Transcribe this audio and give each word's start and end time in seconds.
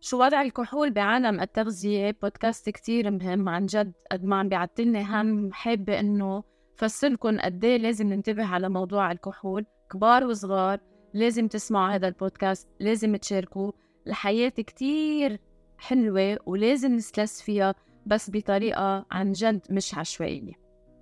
شو 0.00 0.20
وضع 0.20 0.42
الكحول 0.42 0.90
بعالم 0.90 1.40
التغذية؟ 1.40 2.16
بودكاست 2.22 2.70
كتير 2.70 3.10
مهم 3.10 3.48
عن 3.48 3.66
جد 3.66 3.92
قد 4.12 4.24
ما 4.24 4.36
عم 4.36 4.48
بيعطلني 4.48 5.04
هم 5.04 5.52
حابة 5.52 6.00
إنه 6.00 6.42
فسرلكم 6.76 7.38
قد 7.38 7.64
إيه 7.64 7.76
لازم 7.76 8.06
ننتبه 8.06 8.46
على 8.46 8.68
موضوع 8.68 9.12
الكحول. 9.12 9.66
كبار 9.92 10.24
وصغار 10.24 10.80
لازم 11.14 11.48
تسمعوا 11.48 11.94
هذا 11.94 12.08
البودكاست 12.08 12.68
لازم 12.80 13.16
تشاركوا 13.16 13.72
الحياة 14.06 14.48
كتير 14.48 15.40
حلوة 15.78 16.38
ولازم 16.46 16.92
نسلس 16.94 17.42
فيها 17.42 17.74
بس 18.06 18.30
بطريقة 18.30 19.06
عن 19.10 19.32
جد 19.32 19.60
مش 19.70 19.94
عشوائية. 19.94 20.52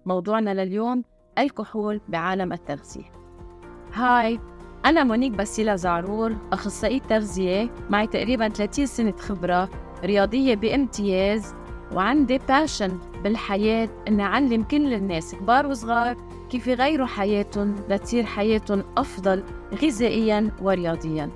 موضوعنا 0.07 0.65
لليوم 0.65 1.05
الكحول 1.39 2.01
بعالم 2.09 2.53
التغذية. 2.53 3.13
هاي 3.93 4.41
أنا 4.87 5.05
مونيك 5.05 5.33
باسيلا 5.33 5.77
زعرور 5.77 6.37
أخصائية 6.53 7.01
تغذية 7.01 7.71
معي 7.91 8.07
تقريبا 8.07 8.49
30 8.49 8.87
سنة 8.87 9.15
خبرة 9.19 9.69
رياضية 10.05 10.55
بامتياز 10.55 11.55
وعندي 11.93 12.41
passion 12.49 12.99
بالحياة 13.25 13.89
إني 14.09 14.23
أعلم 14.23 14.63
كل 14.63 14.95
الناس 14.95 15.35
كبار 15.35 15.67
وصغار 15.67 16.17
كيف 16.51 16.67
يغيروا 16.67 17.07
حياتهم 17.07 17.75
لتصير 17.89 18.25
حياتهم 18.25 18.85
أفضل 18.97 19.43
غذائيا 19.83 20.51
ورياضيا. 20.63 21.31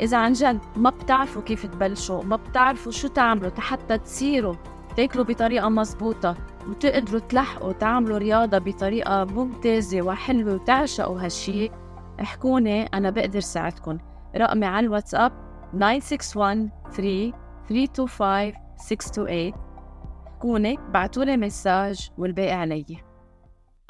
إذا 0.00 0.16
عن 0.16 0.32
جد 0.32 0.58
ما 0.76 0.90
بتعرفوا 0.90 1.42
كيف 1.42 1.66
تبلشوا 1.66 2.22
ما 2.24 2.36
بتعرفوا 2.36 2.92
شو 2.92 3.08
تعملوا 3.08 3.50
حتى 3.58 3.98
تصيروا 3.98 4.54
تاكلوا 4.96 5.24
بطريقة 5.24 5.68
مزبوطة 5.68 6.36
وتقدروا 6.68 7.20
تلحقوا 7.20 7.72
تعملوا 7.72 8.18
رياضة 8.18 8.58
بطريقة 8.58 9.24
ممتازة 9.24 10.02
وحلوة 10.02 10.54
وتعشقوا 10.54 11.20
هالشي. 11.20 11.70
احكوني 12.20 12.82
أنا 12.82 13.10
بقدر 13.10 13.40
ساعدكم 13.40 13.98
رقمي 14.36 14.66
على 14.66 14.86
الواتساب 14.86 15.32
961 15.72 16.70
3 16.92 17.32
325 17.68 18.52
628 18.76 19.66
احكوني 20.26 20.76
بعتولي 20.90 21.36
مساج 21.36 22.10
والباقي 22.18 22.52
علي. 22.52 22.84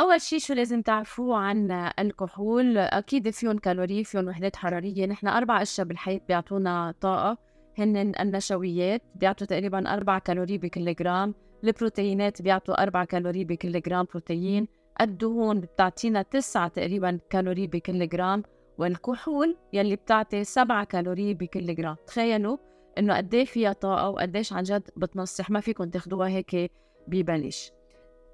أول 0.01 0.21
شيء 0.21 0.39
شو 0.39 0.55
لازم 0.55 0.83
تعرفوه 0.83 1.37
عن 1.37 1.71
الكحول؟ 1.99 2.79
أكيد 2.79 3.31
فيهم 3.31 3.59
كالوري 3.59 4.05
فيهم 4.05 4.29
وحدات 4.29 4.57
حرارية. 4.57 5.07
نحن 5.07 5.29
أربع 5.29 5.63
أشياء 5.63 5.87
بالحياة 5.87 6.21
بيعطونا 6.29 6.95
طاقة. 7.01 7.39
هن 7.79 7.97
النشويات 8.21 9.03
بيعطوا 9.15 9.47
تقريبا 9.47 9.95
أربع 9.95 10.19
كالوري 10.19 10.59
بكل 10.59 10.95
جرام 10.95 11.35
البروتينات 11.65 12.43
بيعطوا 12.43 12.83
أربع 12.83 13.05
كالوري 13.05 13.45
بكل 13.45 13.81
جرام 13.81 14.07
بروتين 14.11 14.69
الدهون 15.01 15.61
بتعطينا 15.61 16.23
تسعة 16.23 16.69
تقريبا 16.69 17.19
كالوري 17.31 17.67
بكل 17.67 18.09
جرام 18.09 18.43
والكحول 18.79 19.57
يلي 19.73 19.97
بتعطي 19.97 20.45
سبعة 20.45 20.85
كالوري 20.85 21.35
بكل 21.35 21.75
جرام 21.75 21.97
تخيلوا 22.07 22.57
إنه 22.99 23.17
قد 23.17 23.35
إيه 23.35 23.45
فيها 23.45 23.73
طاقة 23.73 24.11
وقديش 24.11 24.53
عن 24.53 24.63
جد 24.63 24.91
بتنصح 24.97 25.51
ما 25.51 25.61
فيكم 25.61 25.85
تاخدوها 25.85 26.29
هيك 26.29 26.73
ببلاش. 27.09 27.73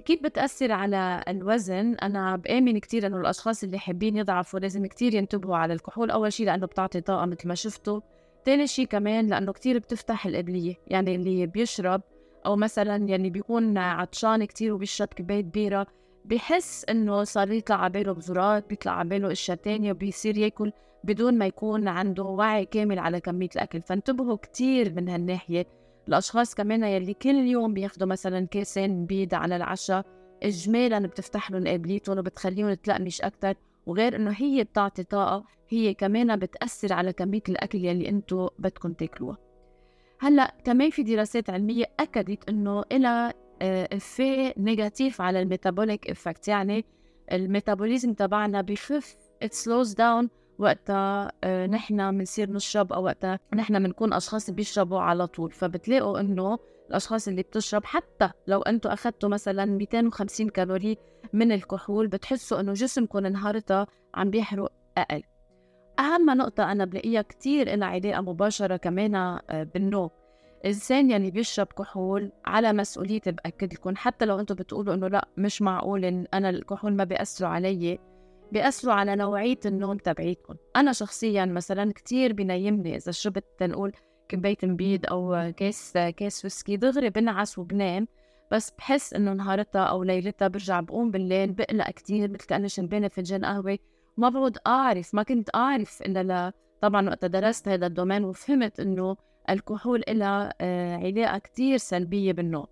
كيف 0.05 0.23
بتأثر 0.23 0.73
على 0.73 1.25
الوزن؟ 1.29 1.95
أنا 1.95 2.37
بآمن 2.37 2.79
كتير 2.79 3.07
إنه 3.07 3.17
الأشخاص 3.17 3.65
اللي 3.65 3.79
حابين 3.79 4.17
يضعفوا 4.17 4.61
لازم 4.61 4.87
كتير 4.87 5.15
ينتبهوا 5.15 5.57
على 5.57 5.73
الكحول، 5.73 6.11
أول 6.11 6.33
شيء 6.33 6.47
لأنه 6.47 6.67
بتعطي 6.67 7.01
طاقة 7.01 7.27
مثل 7.27 7.49
ما 7.49 7.55
شفتوا، 7.55 8.01
تاني 8.45 8.67
شيء 8.67 8.87
كمان 8.87 9.27
لأنه 9.27 9.53
كتير 9.53 9.79
بتفتح 9.79 10.27
القبلية، 10.27 10.75
يعني 10.87 11.15
اللي 11.15 11.47
بيشرب 11.47 12.03
أو 12.47 12.57
مثلا 12.57 12.97
يعني 12.97 13.31
بيكون 13.31 13.79
عطشان 13.79 14.45
كتير 14.45 14.73
وبيشرب 14.73 15.09
كوباية 15.09 15.43
بيرة 15.43 15.87
بحس 16.25 16.85
إنه 16.85 17.25
صار 17.25 17.51
يطلع 17.51 17.77
على 17.77 17.93
باله 17.93 18.13
بزرات، 18.13 18.69
بيطلع 18.69 18.93
على 18.93 19.09
باله 19.09 19.33
أشياء 19.33 19.57
تانية 19.57 19.93
وبيصير 19.93 20.39
ياكل 20.39 20.73
بدون 21.05 21.39
ما 21.39 21.47
يكون 21.47 21.89
عنده 21.89 22.23
وعي 22.23 22.65
كامل 22.65 22.99
على 22.99 23.21
كمية 23.21 23.49
الأكل، 23.57 23.83
فانتبهوا 23.83 24.37
كتير 24.37 24.95
من 24.95 25.09
هالناحية. 25.09 25.67
الأشخاص 26.09 26.55
كمان 26.55 26.85
يلي 26.85 27.15
كل 27.15 27.35
يوم 27.35 27.75
بياخدوا 27.75 28.07
مثلا 28.07 28.47
كاسين 28.47 29.07
بيض 29.07 29.35
على 29.35 29.57
العشاء 29.57 30.07
إجمالا 30.43 31.07
بتفتح 31.07 31.51
لهم 31.51 31.67
قابليتهم 31.67 32.19
وبتخليهم 32.19 32.75
تلقمش 32.75 33.23
أكتر. 33.23 33.55
وغير 33.87 34.17
إنه 34.17 34.31
هي 34.31 34.65
بتعطي 34.65 35.03
طاقة 35.03 35.45
هي 35.69 35.95
كمان 35.95 36.37
بتأثر 36.37 36.93
على 36.93 37.13
كمية 37.13 37.43
الأكل 37.49 37.85
يلي 37.85 38.09
أنتم 38.09 38.49
بدكم 38.59 38.93
تاكلوها. 38.93 39.39
هلأ 40.21 40.55
كمان 40.65 40.91
في 40.91 41.03
دراسات 41.03 41.51
علمية 41.51 41.85
أكدت 42.01 42.49
إنه 42.49 42.85
إلها 42.93 43.35
effet 43.63 44.55
négatif 44.57 45.21
على 45.21 45.43
ال 45.43 45.50
metabolic 45.50 46.11
effect. 46.11 46.49
يعني 46.49 46.85
ال 47.33 47.40
metabolism 47.40 48.13
تبعنا 48.13 48.61
بخف 48.61 49.17
it 49.45 49.49
slows 49.49 49.95
down 49.95 50.29
وقتها 50.59 51.33
آه، 51.45 51.67
نحن 51.67 52.19
بنصير 52.19 52.51
نشرب 52.51 52.93
أو 52.93 53.05
وقتها 53.05 53.39
نحن 53.55 53.83
بنكون 53.83 54.13
أشخاص 54.13 54.51
بيشربوا 54.51 55.01
على 55.01 55.27
طول. 55.27 55.51
فبتلاقوا 55.53 56.21
إنه 56.21 56.59
الأشخاص 56.91 57.29
اللي 57.29 57.43
بتشرب 57.43 57.85
حتى 57.85 58.31
لو 58.47 58.63
أنتم 58.63 58.91
اخذتوا 58.91 59.29
مثلا 59.29 59.65
250 59.65 60.49
calories 60.49 60.97
من 61.33 61.53
الكحول 61.53 62.09
بتحسوا 62.09 62.61
إنه 62.61 62.73
جسمكم 62.73 63.19
نهارتها 63.19 63.87
عم 64.15 64.31
بيحرق 64.31 64.73
أقل. 64.99 65.23
أهم 65.99 66.31
نقطة 66.31 66.73
أنا 66.73 66.85
بلاقيها 66.85 67.23
كثير 67.23 67.75
لها 67.77 67.89
علاقة 67.89 68.21
مباشرة 68.21 68.77
كمان 68.77 69.15
آه، 69.15 69.41
بالنوم. 69.75 70.11
الإنسان 70.65 71.11
يعني 71.11 71.31
بيشرب 71.31 71.67
كحول 71.67 72.33
على 72.45 72.73
مسؤوليتي 72.73 73.33
بأكد 73.33 73.75
لكم 73.75 73.97
حتى 73.97 74.25
لو 74.25 74.41
أنتم 74.41 74.55
بتقولوا 74.55 74.95
إنه 74.95 75.09
لأ 75.09 75.29
مش 75.37 75.63
معقول 75.63 76.05
إن 76.05 76.27
أنا 76.35 76.51
الكحول 76.51 76.93
ما 76.95 77.05
بيأثروا 77.05 77.51
علي 77.51 77.99
بيأثروا 78.53 78.95
على 78.95 79.17
نوعية 79.17 79.59
النوم 79.67 79.97
تبعيتكم 79.97 80.55
أنا 80.77 80.93
شخصيا 80.93 81.45
مثلا 81.45 81.93
كتير 81.93 82.33
بنيمني 82.33 82.97
إذا 82.97 83.13
شربت 83.13 83.45
تنقول 83.59 83.93
كوباية 84.31 84.57
مبيد 84.63 85.07
أو 85.07 85.53
كاس 85.57 85.93
كاس 85.93 86.45
ويسكي 86.45 86.77
دغري 86.77 87.11
بنعس 87.11 87.59
وبنام. 87.59 88.09
بس 88.51 88.71
بحس 88.79 89.15
إنه 89.15 89.33
نهارتها 89.33 89.85
أو 89.85 90.03
ليلتها 90.03 90.49
برجع 90.49 90.81
بقوم 90.81 91.11
بالليل 91.11 91.53
بقلق 91.53 91.91
كتير 91.91 92.31
مثل 92.31 92.47
كأنه 92.47 92.67
شربانة 92.67 93.09
فنجان 93.09 93.45
قهوة. 93.45 93.79
ما 94.17 94.29
بعود 94.29 94.59
أعرف 94.67 95.15
ما 95.15 95.23
كنت 95.23 95.51
أعرف 95.55 96.03
إلا 96.03 96.23
لا 96.23 96.53
طبعا 96.81 97.09
وقت 97.09 97.25
درست 97.25 97.69
هذا 97.69 97.87
الدومين 97.87 98.25
وفهمت 98.25 98.81
إنه 98.81 99.17
الكحول 99.51 100.03
لها 100.09 100.55
آه، 100.61 100.97
علاقة 100.97 101.39
كتير 101.39 101.77
سلبية 101.77 102.33
بالنوم. 102.33 102.67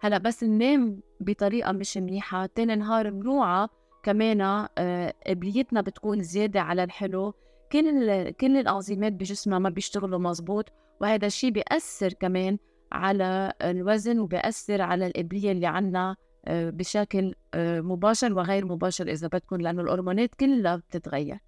هلأ 0.00 0.18
بس 0.18 0.44
ننام 0.44 1.00
بطريقة 1.20 1.72
مش 1.72 1.96
منيحة 1.98 2.46
تاني 2.46 2.76
نهار 2.76 3.10
منوعة 3.10 3.70
كمان 4.02 4.66
آه، 4.78 5.14
قبليتنا 5.26 5.80
بتكون 5.80 6.22
زيادة 6.22 6.60
على 6.60 6.84
الحلو. 6.84 7.34
كل 7.72 8.30
كل 8.30 8.56
الأنظمات 8.56 9.12
بجسمنا 9.12 9.58
ما 9.58 9.68
بيشتغلوا 9.68 10.18
مزبوط 10.18 10.72
وهذا 11.00 11.26
الشيء 11.26 11.50
بيأثر 11.50 12.12
كمان 12.12 12.58
على 12.92 13.52
الوزن 13.62 14.18
وبيأثر 14.18 14.82
على 14.82 15.06
القبلية 15.06 15.52
اللي 15.52 15.66
عنا 15.66 16.16
آه، 16.46 16.70
بشكل 16.70 17.34
مباشر 17.56 18.32
وغير 18.32 18.64
مباشر 18.66 19.08
إذا 19.08 19.26
بدكم 19.28 19.56
لأنه 19.56 19.82
الهرمونات 19.82 20.34
كلها 20.34 20.76
بتتغير. 20.76 21.38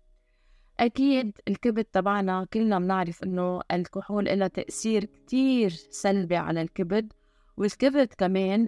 أكيد 0.81 1.33
الكبد 1.49 1.85
تبعنا 1.85 2.47
كلنا 2.53 2.79
بنعرف 2.79 3.23
إنه 3.23 3.61
الكحول 3.73 4.25
لها 4.25 4.49
تأثير 4.49 5.05
كتير 5.05 5.71
سلبي 5.71 6.37
على 6.37 6.63
الكبد 6.63 7.13
والكبد 7.57 8.09
كمان 8.19 8.67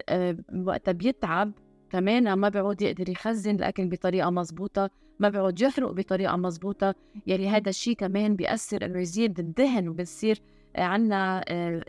وقتها 0.65 0.91
بيتعب 0.91 1.51
كمان 1.89 2.33
ما 2.33 2.49
بيعود 2.49 2.81
يقدر 2.81 3.09
يخزن 3.09 3.55
الأكل 3.55 3.87
بطريقة 3.87 4.29
مزبوطة 4.29 4.89
ما 5.19 5.29
بيعود 5.29 5.61
يحرق 5.61 5.91
بطريقة 5.91 6.35
مزبوطة 6.35 6.95
يلي 7.27 7.49
هذا 7.49 7.69
الشيء 7.69 7.95
كمان 7.95 8.35
بيأثر 8.35 8.85
إنه 8.85 8.99
يزيد 8.99 9.39
الدهن 9.39 9.89
وبصير 9.89 10.41
عنا 10.75 11.43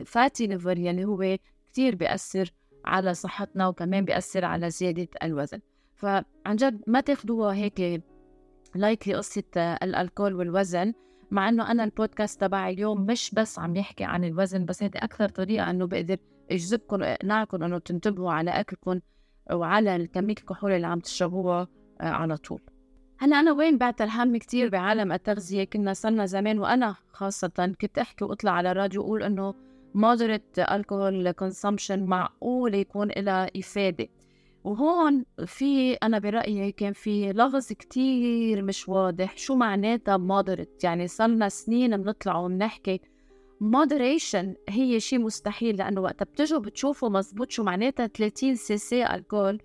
fatty 0.06 0.46
liver 0.46 0.78
يلي 0.78 1.04
هو 1.04 1.38
كتير 1.72 1.94
بيأثر 1.94 2.52
على 2.84 3.14
صحتنا 3.14 3.68
وكمان 3.68 4.04
بيأثر 4.04 4.44
على 4.44 4.70
زيادة 4.70 5.08
الوزن. 5.22 5.60
فعن 5.94 6.24
جد 6.56 6.82
ما 6.86 7.00
تاخدوها 7.00 7.54
هيك 7.54 8.02
lightly 8.74 9.14
قصة 9.14 9.42
الألكول 9.56 10.34
والوزن 10.34 10.92
مع 11.30 11.48
إنه 11.48 11.70
أنا 11.70 11.84
البودكاست 11.84 12.40
تبعي 12.40 12.74
اليوم 12.74 13.00
مش 13.00 13.30
بس 13.34 13.58
عم 13.58 13.76
يحكي 13.76 14.04
عن 14.04 14.24
الوزن 14.24 14.64
بس 14.64 14.82
هذه 14.82 14.96
أكثر 14.96 15.28
طريقة 15.28 15.70
إنه 15.70 15.86
بقدر 15.86 16.16
اجذبكم 16.50 17.00
واقنعكم 17.00 17.62
إنه 17.62 17.78
تنتبهوا 17.78 18.32
على 18.32 18.50
اكلكم 18.50 19.00
وعلى 19.52 20.06
كمية 20.06 20.34
الكحول 20.38 20.72
اللي 20.72 20.86
عم 20.86 21.00
تشربوها 21.00 21.68
آه، 22.00 22.04
على 22.04 22.36
طول. 22.36 22.60
هلأ 23.18 23.40
أنا 23.40 23.52
وين 23.52 23.78
بعت 23.78 24.02
الهم 24.02 24.36
كتير 24.36 24.68
بعالم 24.68 25.12
التغذية؟ 25.12 25.64
كنا 25.64 25.92
صرنا 25.92 26.26
زمان 26.26 26.58
وأنا 26.58 26.94
خاصة 27.12 27.74
كنت 27.80 27.98
أحكي 27.98 28.24
وأطلع 28.24 28.52
على 28.52 28.70
الراديو 28.70 29.02
وأقول 29.02 29.22
إنه 29.22 29.54
moderate 29.96 30.62
alcohol 30.62 31.32
consumption 31.42 31.98
معقول 31.98 32.74
يكون 32.74 33.08
لها 33.16 33.50
إفادة. 33.56 34.08
وهون 34.64 35.24
في 35.46 35.92
أنا 35.92 36.18
برأيي 36.18 36.72
كان 36.72 36.92
في 36.92 37.32
لغز 37.32 37.72
كتير 37.72 38.62
مش 38.62 38.88
واضح. 38.88 39.36
شو 39.36 39.54
معناتها 39.54 40.18
moderate 40.18 40.84
يعني 40.84 41.08
صرنا 41.08 41.48
سنين 41.48 41.96
بنطلع 41.96 42.36
وبنحكي. 42.36 43.00
moderation 43.62 44.46
هي 44.68 45.00
شيء 45.00 45.18
مستحيل 45.18 45.76
لأنه 45.76 46.00
وقتها 46.00 46.24
بتجوا 46.24 46.58
بتشوفوا 46.58 47.08
مزبوط 47.08 47.50
شو 47.50 47.62
معناتها 47.62 48.06
30 48.06 48.54
cc 48.54 49.06
alcohol 49.06 49.60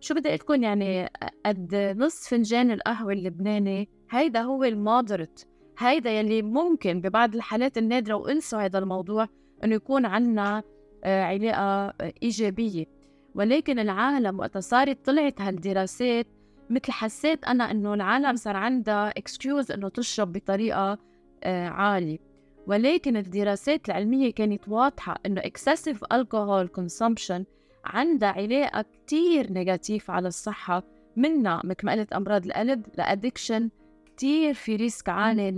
شو 0.00 0.14
بدي 0.14 0.28
لكم 0.28 0.62
يعني 0.62 1.08
قد 1.46 1.94
نص 1.98 2.28
فنجان 2.28 2.70
القهوة 2.70 3.12
اللبناني. 3.12 3.88
هيدا 4.10 4.40
هو 4.40 4.64
ال 4.64 4.73
moderate 4.73 5.44
هيدا 5.78 6.10
يلي 6.10 6.42
ممكن 6.42 7.00
ببعض 7.00 7.34
الحالات 7.34 7.78
النادرة 7.78 8.14
وانسوا 8.14 8.64
هذا 8.64 8.78
الموضوع 8.78 9.28
إنه 9.64 9.74
يكون 9.74 10.06
عنا 10.06 10.62
آه، 11.04 11.22
علاقة 11.24 11.94
إيجابية. 12.22 12.99
ولكن 13.34 13.78
العالم 13.78 14.38
وقت 14.38 14.58
صارت 14.58 15.06
طلعت 15.06 15.40
هالدراسات 15.40 16.26
مثل 16.70 16.92
حسيت 16.92 17.44
أنا 17.44 17.70
إنه 17.70 17.94
العالم 17.94 18.36
صار 18.36 18.56
عندها 18.56 19.08
excuse 19.08 19.72
إنه 19.72 19.88
تشرب 19.88 20.32
بطريقة 20.32 20.98
آه، 21.44 21.68
عالية. 21.68 22.18
ولكن 22.66 23.16
الدراسات 23.16 23.88
العلمية 23.88 24.32
كانت 24.32 24.68
واضحة 24.68 25.16
إنه 25.26 25.40
excessive 25.40 25.98
alcohol 26.14 26.68
consumption 26.80 27.42
عندها 27.84 28.28
علاقة 28.28 28.84
كتير 29.06 29.52
negative 29.52 30.10
على 30.10 30.28
الصحة 30.28 30.82
منها 31.16 31.60
مثل 31.64 31.86
ما 31.86 31.92
قلت 31.92 32.12
أمراض 32.12 32.46
القلب 32.46 32.86
ل 32.98 33.05
addiction 33.05 33.70
كتير 34.06 34.54
في 34.54 34.76
risk 34.76 35.08
عالي 35.08 35.50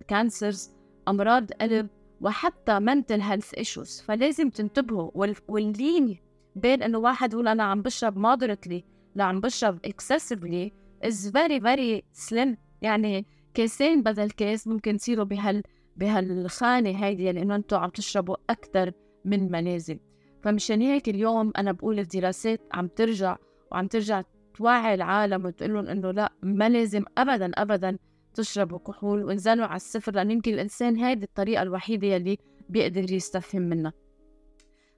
ل 0.00 0.09
cancers 0.09 0.70
أمراض 1.08 1.52
قلب 1.52 1.88
وحتى 2.20 2.80
mental 2.80 3.20
health 3.20 3.60
issues. 3.60 4.02
فلازم 4.04 4.50
تنتبهوا 4.50 5.10
وال 5.48 5.71
line 5.71 6.18
بين 6.56 6.82
إنه 6.82 6.98
واحد 6.98 7.32
يقول 7.32 7.48
أنا 7.48 7.62
عم 7.62 7.82
بشرب 7.82 8.26
moderately 8.26 8.82
لا 9.14 9.24
عم 9.24 9.40
بشرب 9.40 9.86
excessively 9.86 10.70
is 11.06 11.30
very 11.30 11.60
very 11.60 12.02
slim. 12.28 12.56
يعني 12.82 13.26
كاسين 13.54 14.02
بدل 14.02 14.30
كاس 14.30 14.66
ممكن 14.68 14.96
تصيروا 14.96 15.24
بهال 15.24 15.62
بهالخانة 15.96 17.04
هيدي 17.04 17.32
لأنه 17.32 17.54
أنتم 17.54 17.76
عم 17.76 17.90
تشربوا 17.90 18.36
أكثر 18.50 18.92
من 19.24 19.50
ما 19.50 19.62
لازم 19.62 19.98
فمشان 20.42 20.80
هيك 20.80 21.08
اليوم 21.08 21.52
أنا 21.56 21.72
بقول 21.72 21.98
الدراسات 21.98 22.60
عم 22.72 22.88
ترجع 22.88 23.36
وعم 23.72 23.86
ترجع 23.86 24.22
توعي 24.54 24.94
العالم 24.94 25.46
وتقول 25.46 25.74
لهم 25.74 25.86
إنه 25.86 26.10
لا 26.10 26.32
ما 26.42 26.68
لازم 26.68 27.04
أبدا 27.18 27.50
أبدا 27.54 27.98
تشربوا 28.34 28.78
كحول 28.78 29.24
وانزلوا 29.24 29.66
على 29.66 29.76
الصفر 29.76 30.12
لأن 30.12 30.30
يمكن 30.30 30.54
الإنسان 30.54 30.96
هيدي 30.96 31.24
الطريقة 31.24 31.62
الوحيدة 31.62 32.06
يلي 32.06 32.38
بيقدر 32.68 33.12
يستفهم 33.12 33.62
منها. 33.62 33.92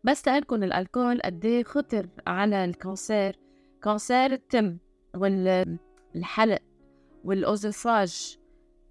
بس 0.05 0.23
تقلكم 0.23 0.63
الألكول 0.63 1.21
قد 1.21 1.45
إيه 1.45 1.65
خطر 1.65 2.09
على 2.27 2.65
الكانسير. 2.65 3.39
كانسير 3.83 4.33
التم 4.33 4.79
والحلق 5.15 6.59
والأوزوفاج 7.25 8.39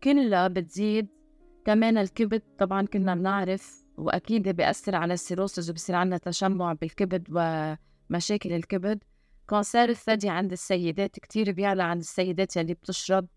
كلها 0.04 0.48
بتزيد. 0.48 1.08
كمان 1.66 1.98
الكبد 1.98 2.42
طبعا 2.60 2.86
كنا 2.86 3.16
بنعرف 3.16 3.86
وأكيد 3.98 4.50
بيأثر 4.50 4.96
على 4.96 5.14
ال 5.14 5.19
cirrhosis 5.19 5.70
وبصير 5.70 5.96
عندنا 5.96 6.18
تشمع 6.18 6.74
بالكبد 6.74 7.28
ومشاكل 8.10 8.54
الكبد. 8.54 9.04
cancer 9.50 9.90
الثدي 9.90 10.30
عند 10.30 10.52
السيدات 10.52 11.20
كتير 11.20 11.52
بيعلى 11.52 11.84
عند 11.84 12.02
السيدات 12.02 12.56
يلي 12.58 12.74
بتشرب. 12.74 13.28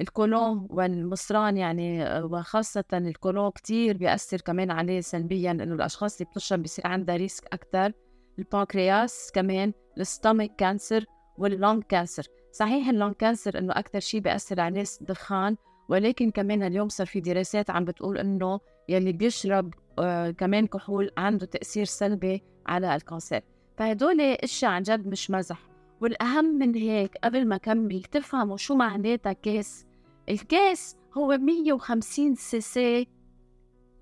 ال 0.00 0.11
colon 0.11 0.66
والمصران 0.70 1.56
يعني 1.56 2.04
وخاصة 2.22 2.84
ال 2.92 3.02
colon 3.02 3.50
كتير 3.50 3.96
بيأثر 3.96 4.40
كمان 4.40 4.70
عليه 4.70 5.00
سلبيا 5.00 5.50
إنه 5.50 5.74
الأشخاص 5.74 6.20
اللي 6.20 6.30
بتشرب 6.30 6.62
بصير 6.62 6.86
عندها 6.86 7.16
risk 7.16 7.48
أكتر. 7.52 7.92
البانكرياس 8.38 9.30
كمان 9.34 9.72
ال 9.98 10.05
stomach 10.05 10.56
cancer 10.56 11.04
وال 11.38 11.53
lung 11.53 11.82
cancer. 11.82 12.26
صحيح 12.52 12.88
ال 12.88 12.93
lung 12.93 13.14
cancer 13.14 13.58
إنه 13.58 13.72
أكتر 13.78 14.00
شيء 14.00 14.20
بيأثر 14.20 14.60
عليه 14.60 14.84
الدخان 15.00 15.56
ولكن 15.88 16.30
كمان 16.30 16.62
اليوم 16.62 16.88
صار 16.88 17.06
في 17.06 17.20
دراسات 17.20 17.70
عم 17.70 17.84
بتقول 17.84 18.18
إنه 18.18 18.60
يلي 18.88 19.12
بيشرب 19.12 19.74
آه 19.98 20.30
كمان 20.30 20.66
كحول 20.66 21.10
عنده 21.16 21.46
تأثير 21.46 21.84
سلبي 21.84 22.42
على 22.66 22.94
ال 22.94 23.00
cancer. 23.00 23.40
فهدول 23.76 24.20
إشياء 24.20 24.70
عن 24.70 24.82
جد 24.82 25.06
مش 25.06 25.30
مزح. 25.30 25.71
والأهم 26.02 26.44
من 26.44 26.74
هيك 26.74 27.16
قبل 27.24 27.48
ما 27.48 27.56
أكمل 27.56 28.02
تفهموا 28.02 28.56
شو 28.56 28.74
معناتها 28.74 29.32
كاس 29.32 29.86
الكاس 30.28 30.96
هو 31.14 31.38
150 31.38 32.34
cc. 32.34 33.08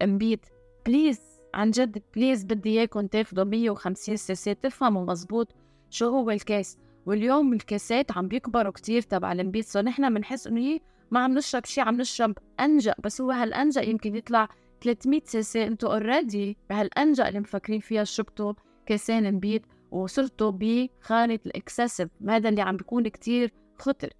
نبيد 0.03 0.41
please 0.87 1.21
عن 1.55 1.71
جد 1.71 2.03
please 2.15 2.45
بدي 2.45 2.71
إياكم 2.71 3.07
تاخذوا 3.07 3.45
150 3.45 4.17
سي 4.17 4.35
سي. 4.35 4.55
تفهموا 4.55 5.05
مزبوط 5.05 5.55
شو 5.91 6.09
هو 6.09 6.31
الكاس 6.31 6.79
واليوم 7.07 7.53
الكاسات 7.53 8.13
عم 8.13 8.29
بيكبروا 8.29 8.73
كتير 8.73 9.03
تبع 9.03 9.33
النبيد 9.33 9.65
so 9.65 9.81
نحن 9.81 10.15
بنحس 10.15 10.47
إنه 10.47 10.81
ما 11.11 11.21
عم 11.21 11.35
نشرب 11.35 11.65
شيء 11.65 11.85
عم 11.85 11.97
نشرب 11.97 12.39
انجا 12.61 12.95
بس 13.05 13.21
هو 13.21 13.31
هالانجا 13.31 13.83
يمكن 13.83 14.17
يطلع 14.17 14.49
300 14.85 15.21
سي 15.25 15.67
انتو 15.67 15.87
already 15.87 16.57
بهالانجا 16.71 17.29
اللي 17.29 17.41
مفكرين 17.41 17.81
فيها 17.81 18.05
شربتوا 18.05 18.53
كاسين 18.87 19.23
نبيد 19.23 19.61
وصرتوا 19.91 20.51
بخانة 20.51 21.39
ال 21.47 21.53
excessive 21.53 22.09
هذا 22.29 22.49
اللي 22.49 22.63
عم 22.63 22.77
بيكون 22.77 23.09
كتير 23.09 23.53
خطر. 23.79 24.13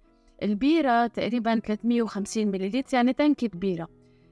البيرة 0.43 1.07
تقريبا 1.07 1.59
350 1.59 2.47
مللتر 2.47 2.95
يعني 2.95 3.13
تنكة 3.13 3.49
بيرة. 3.53 3.87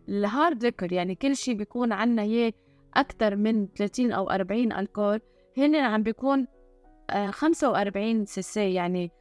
ال 0.09 0.20
hard 0.20 0.63
liquor 0.63 0.93
يعني 0.93 1.15
كل 1.15 1.35
شيء 1.35 1.55
بيكون 1.55 1.91
عنا 1.91 2.21
إياه 2.21 2.53
أكثر 2.93 3.35
من 3.35 3.67
30 3.67 4.11
أو 4.11 4.29
40 4.29 4.71
ألكول. 4.71 5.21
هن 5.57 5.75
عم 5.75 6.03
بيكون 6.03 6.47
45 7.29 8.25
سي 8.25 8.41
سي 8.41 8.73
يعني 8.73 9.11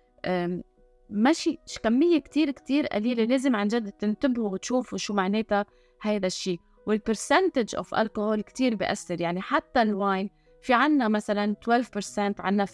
ماشي 1.10 1.58
كمية 1.82 2.18
كتير 2.18 2.50
كتير 2.50 2.86
قليلة. 2.86 3.24
لازم 3.24 3.56
عن 3.56 3.68
جد 3.68 3.92
تنتبهوا 3.92 4.48
وتشوفوا 4.48 4.98
شو 4.98 5.14
معناتها 5.14 5.66
هيدا 6.02 6.26
الشيء 6.26 6.58
وال 6.86 7.01
percentage 7.01 7.76
of 7.76 7.94
الكحول 7.94 8.40
كتير 8.40 8.74
بيأثر 8.74 9.20
يعني 9.20 9.40
حتى 9.40 9.82
ال 9.82 9.92
wine 9.92 10.30
في 10.62 10.74
عنا 10.74 11.08
مثلا 11.08 11.54
12% 11.64 12.40
عنا 12.40 12.66
15% 12.66 12.70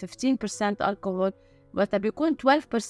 الكحول 0.63 1.33
وقت 1.75 1.95
بيكون 1.95 2.37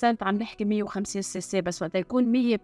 12% 0.02 0.16
عم 0.22 0.36
نحكي 0.36 0.64
150 0.64 1.22
سي 1.22 1.40
سي 1.40 1.60
بس 1.60 1.82
وقت 1.82 1.94
يكون 1.94 2.24
100 2.24 2.58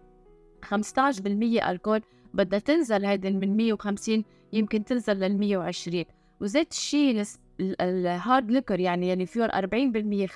15% 0.65 1.67
الكحول 1.69 2.01
بدها 2.33 2.59
تنزل 2.59 3.05
هيدي 3.05 3.31
من 3.31 3.57
150 3.57 4.23
يمكن 4.53 4.83
تنزل 4.83 5.19
لل 5.19 5.37
120 5.37 6.05
وزيت 6.41 6.71
الشيء 6.71 7.23
ال 7.59 7.77
hard 7.77 8.51
liquor 8.51 8.79
يعني 8.79 9.07
يعني 9.07 9.25
فيهم 9.25 9.49
40% 10.27 10.29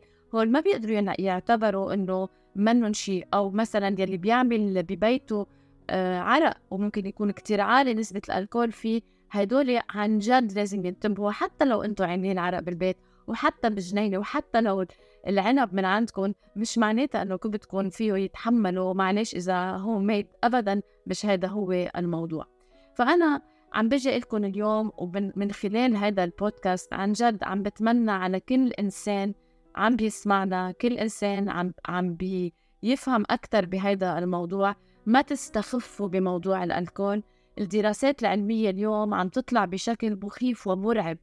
هول 0.34 0.50
ما 0.50 0.60
بيقدروا 0.60 1.14
يعتبروا 1.18 1.94
إنه 1.94 2.28
منن 2.56 2.92
شيء 2.92 3.26
أو 3.34 3.50
مثلا 3.50 4.00
يلي 4.00 4.16
بيعمل 4.16 4.82
ببيته 4.82 5.46
آه 5.90 6.18
عرق 6.18 6.56
وممكن 6.70 7.06
يكون 7.06 7.30
كتير 7.30 7.60
عالي 7.60 7.94
نسبة 7.94 8.22
ال 8.28 8.34
alcool 8.34 8.72
فيه. 8.72 9.13
هدول 9.36 9.80
عن 9.90 10.18
جد 10.18 10.52
لازم 10.52 10.86
ينتبهوا 10.86 11.30
حتى 11.30 11.64
لو 11.64 11.82
أنتم 11.82 12.04
عاملين 12.04 12.38
عرق 12.38 12.60
بالبيت 12.60 12.96
وحتى 13.26 13.70
بالجنينة 13.70 14.18
وحتى 14.18 14.60
لو 14.60 14.86
العنب 15.26 15.74
من 15.74 15.84
عندكم 15.84 16.32
مش 16.56 16.78
معناتها 16.78 17.22
إنه 17.22 17.36
كبدكم 17.44 17.90
فيه 17.90 18.14
يتحملوا. 18.14 18.94
معلش 18.94 19.34
إذا 19.34 19.70
homemade 19.70 20.30
ابدا 20.44 20.82
مش 21.06 21.26
هذا 21.26 21.48
هو 21.48 21.72
الموضوع. 21.72 22.46
فأنا 22.94 23.40
عم 23.72 23.88
بجي 23.88 24.18
لكم 24.18 24.44
اليوم 24.44 24.92
ومن 24.98 25.52
خلال 25.52 25.96
هذا 25.96 26.24
البودكاست 26.24 26.92
عن 26.92 27.12
جد 27.12 27.44
عم 27.44 27.62
بتمنى 27.62 28.10
على 28.10 28.40
كل 28.40 28.72
إنسان 28.72 29.34
عم 29.76 29.96
بيسمعنا 29.96 30.72
كل 30.72 30.92
إنسان 30.92 31.48
عم 31.48 31.72
عم 31.86 32.14
بيفهم 32.14 33.24
أكثر 33.30 33.66
بهذا 33.66 34.18
الموضوع. 34.18 34.76
ما 35.06 35.22
تستخفوا 35.22 36.08
بموضوع 36.08 36.64
الألكول. 36.64 37.22
الدراسات 37.58 38.22
العلمية 38.22 38.70
اليوم 38.70 39.14
عم 39.14 39.28
تطلع 39.28 39.64
بشكل 39.64 40.18
مخيف 40.22 40.66
ومرعب. 40.66 41.18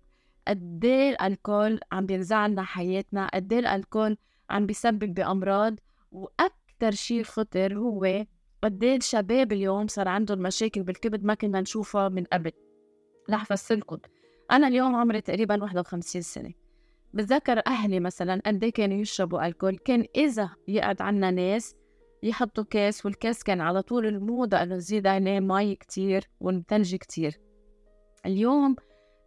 قد 0.48 0.86
إيه 0.86 1.10
الألكول 1.10 1.80
عم 1.92 2.06
بينزع 2.06 2.48
لنا 2.48 2.64
حياتنا؟ 2.64 3.28
قد 3.34 3.54
إيه 3.54 3.60
الألكول 3.60 4.18
عم 4.50 4.66
بيسبب 4.66 5.14
بأمراض؟ 5.14 5.76
وأكثر 6.12 6.92
شيء 6.92 7.24
خطر 7.24 7.78
هو 7.78 8.26
قد 8.64 8.84
إيه 8.84 8.96
الشباب 8.96 9.52
اليوم 9.52 9.88
صار 9.88 10.08
عندهم 10.08 10.40
مشاكل 10.40 10.84
بالكبد 10.84 11.24
ما 11.24 11.34
كنا 11.34 11.62
نشوفها 11.62 12.10
من 12.10 12.24
قبل. 12.24 12.52
رح 13.30 13.42
أفسركم 13.42 13.98
أنا 14.52 14.68
اليوم 14.68 14.96
عمري 14.96 15.22
تقريبا 15.22 15.64
51 15.64 16.22
سنة. 16.22 16.54
بتذكر 17.14 17.62
أهلي 17.68 18.00
مثلا 18.00 18.42
قد 18.46 18.64
إيه 18.64 18.72
كانوا 18.72 18.98
يشربوا 18.98 19.48
ألكول؟ 19.48 19.78
كان 19.78 20.06
إذا 20.16 20.50
يقعد 20.68 21.02
عنا 21.02 21.32
ناس 21.32 21.76
يحطوا 22.24 22.64
كاس 22.64 23.06
والكاس 23.06 23.44
كان 23.44 23.62
على 23.62 23.82
طول 23.82 24.06
الموضة 24.06 24.58
إنه 24.64 24.76
نزيد 24.76 25.08
عليه 25.08 25.40
مي 25.40 25.76
كتير 25.76 26.30
ونتلج 26.40 26.96
كتير. 26.96 27.40
اليوم 28.26 28.76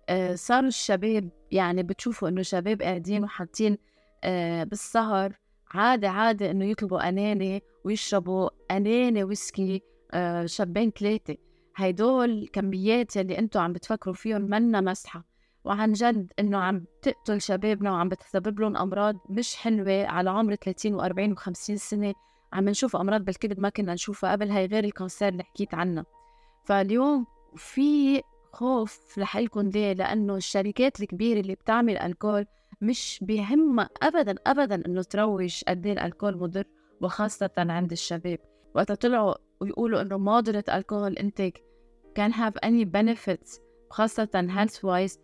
آه 0.08 0.34
صاروا 0.34 0.68
الشباب 0.68 1.30
يعني 1.50 1.82
بتشوفوا 1.82 2.28
إنه 2.28 2.42
شباب 2.42 2.82
قاعدين 2.82 3.24
وحاطين 3.24 3.78
آه 4.24 4.64
بالسهر 4.64 5.32
عادي 5.70 6.06
عادي 6.06 6.50
إنه 6.50 6.64
يطلبوا 6.64 7.08
أنانة 7.08 7.60
ويشربوا 7.84 8.50
أنانة 8.70 9.24
ويسكي 9.24 9.82
آه 10.12 10.46
شابين 10.46 10.90
ثلاثة 10.90 11.36
هيدول 11.76 12.48
كميات 12.52 13.16
يلي 13.16 13.38
أنتم 13.38 13.60
عم 13.60 13.72
بتفكروا 13.72 14.14
فيهم 14.14 14.42
منا 14.42 14.80
مسحة 14.80 15.24
وعن 15.64 15.92
جد 15.92 16.32
إنه 16.38 16.58
عم 16.58 16.84
تقتل 17.02 17.40
شبابنا 17.40 17.92
وعم 17.92 18.08
بتسبب 18.08 18.60
لهم 18.60 18.76
أمراض 18.76 19.16
مش 19.30 19.56
حلوة 19.56 20.06
على 20.06 20.30
عمر 20.30 20.54
30 20.54 21.00
و40 21.00 21.38
و50 21.38 21.52
سنة. 21.74 22.14
عم 22.54 22.68
نشوف 22.68 22.96
أمراض 22.96 23.24
بالكبد 23.24 23.60
ما 23.60 23.68
كنا 23.68 23.94
نشوفها 23.94 24.32
قبل 24.32 24.50
هاي 24.50 24.66
غير 24.66 24.84
الكانسير 24.84 25.28
اللي 25.28 25.42
حكيت 25.42 25.74
عنها. 25.74 26.04
فاليوم 26.64 27.26
في 27.56 28.22
خوف 28.52 29.18
لحالكم 29.18 29.68
ليه؟ 29.68 29.92
لأنه 29.92 30.36
الشركات 30.36 31.00
الكبيرة 31.00 31.40
اللي 31.40 31.54
بتعمل 31.54 31.96
ألكول 31.98 32.46
مش 32.80 33.18
بيهمها 33.22 33.88
ابدا 34.02 34.34
ابدا 34.46 34.86
إنه 34.86 35.02
تروج 35.02 35.62
قد 35.68 35.86
إيه 35.86 35.92
الألكول 35.92 36.36
مضر 36.38 36.64
وخاصة 37.00 37.50
عند 37.58 37.92
الشباب. 37.92 38.38
وقت 38.74 38.92
طلعوا 38.92 39.34
ويقولوا 39.60 40.00
إنه 40.02 40.18
moderate 40.42 40.72
alcohol 40.72 41.22
intake 41.22 41.58
can 42.18 42.32
have 42.32 42.54
any 42.64 42.84
benefits 42.84 43.60
خاصة 43.90 44.46
health 44.48 44.82
wise 44.82 45.18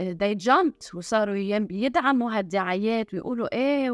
uh, 0.00 0.14
they 0.14 0.34
jumped 0.34 0.94
وصاروا 0.94 1.36
يدعموا 1.70 2.38
هالدعايات 2.38 3.14
ويقولوا 3.14 3.54
إيه 3.54 3.90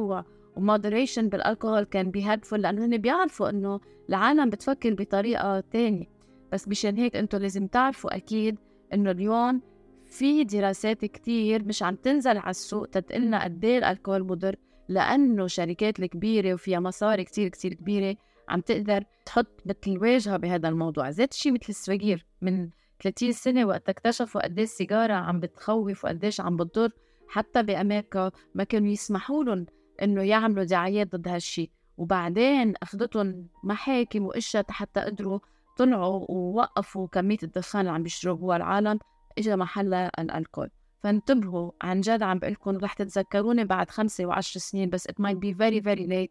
و 0.57 0.77
moderation 0.77 1.23
بالالكوهول 1.23 1.85
كان 1.85 2.11
بي 2.11 2.25
helpful 2.25 2.53
لأنه 2.53 2.85
هن 2.85 2.97
بيعرفوا 2.97 3.51
إنه 3.51 3.81
العالم 4.09 4.51
بتفكر 4.51 4.95
بطريقة 4.95 5.61
تانية. 5.61 6.07
بس 6.53 6.69
مشان 6.69 6.97
هيك 6.97 7.17
أنتم 7.17 7.39
لازم 7.39 7.67
تعرفوا 7.67 8.17
أكيد 8.17 8.59
إنه 8.95 9.11
اليوم 9.11 9.63
في 10.07 10.45
دراسات 10.45 11.05
كتير 11.05 11.65
مش 11.65 11.83
عم 11.83 11.95
تنزل 11.95 12.39
على 12.39 12.51
السوق 12.51 12.87
تتقلنا 12.87 13.45
قد 13.45 13.65
إيه 13.65 13.79
الالكول 13.79 14.23
مضر 14.23 14.57
لأنه 14.89 15.47
شركات 15.47 16.01
الكبيره 16.01 16.55
وفيها 16.55 16.81
مصاري 16.81 17.25
كتير 17.25 17.49
كتير 17.49 17.75
كبيرة 17.75 18.17
عم 18.49 18.61
تقدر 18.61 19.05
تحط 19.27 19.63
مثل 19.67 19.99
واجهة 19.99 20.37
بهذا 20.37 20.69
الموضوع. 20.69 21.11
زيت 21.11 21.33
شيء 21.33 21.53
مثل 21.53 21.67
السواقير 21.69 22.27
من 22.43 22.71
30 23.03 23.33
سنة 23.33 23.65
وقت 23.65 23.89
اكتشفوا 23.89 24.43
قد 24.45 24.59
السيجارة 24.59 25.13
عم 25.13 25.41
بتخوف 25.41 26.05
وقديش 26.05 26.41
عم 26.41 26.57
بتضر. 26.57 26.91
حتى 27.29 27.63
بأمريكا 27.63 28.31
ما 28.55 28.65
كانوا 28.65 28.89
يسمحوا 28.89 29.45
لهم 29.45 29.67
إنه 30.03 30.23
يعملوا 30.23 30.65
دعايات 30.65 31.17
ضد 31.17 31.29
هالشيء 31.29 31.71
وبعدين 31.97 32.75
أخذتهم 32.83 33.49
محاكم 33.65 34.23
واشياء 34.27 34.65
حتى 34.71 35.01
قدروا 35.01 35.39
طلعوا 35.77 36.27
ووقفوا 36.29 37.09
كمية 37.09 37.39
الدخان 37.43 37.81
اللي 37.81 37.93
عم 37.93 38.03
بيشربوها 38.03 38.57
العالم 38.57 38.99
اجى 39.39 39.57
محلها 39.57 40.11
ال 40.19 40.26
alcool 40.26 40.71
فانتبهوا 41.03 41.71
عن 41.83 42.01
جد 42.01 42.23
عم 42.23 42.39
بقول 42.39 42.53
لكم 42.53 42.77
رح 42.77 42.93
تتذكروني 42.93 43.65
بعد 43.65 43.91
خمسة 43.91 44.27
وعشر 44.27 44.61
سنين 44.61 44.91
بس 44.91 45.09
it 45.09 45.15
might 45.15 45.37
be 45.37 45.53
very 45.55 45.81
very 45.81 46.07
late 46.09 46.31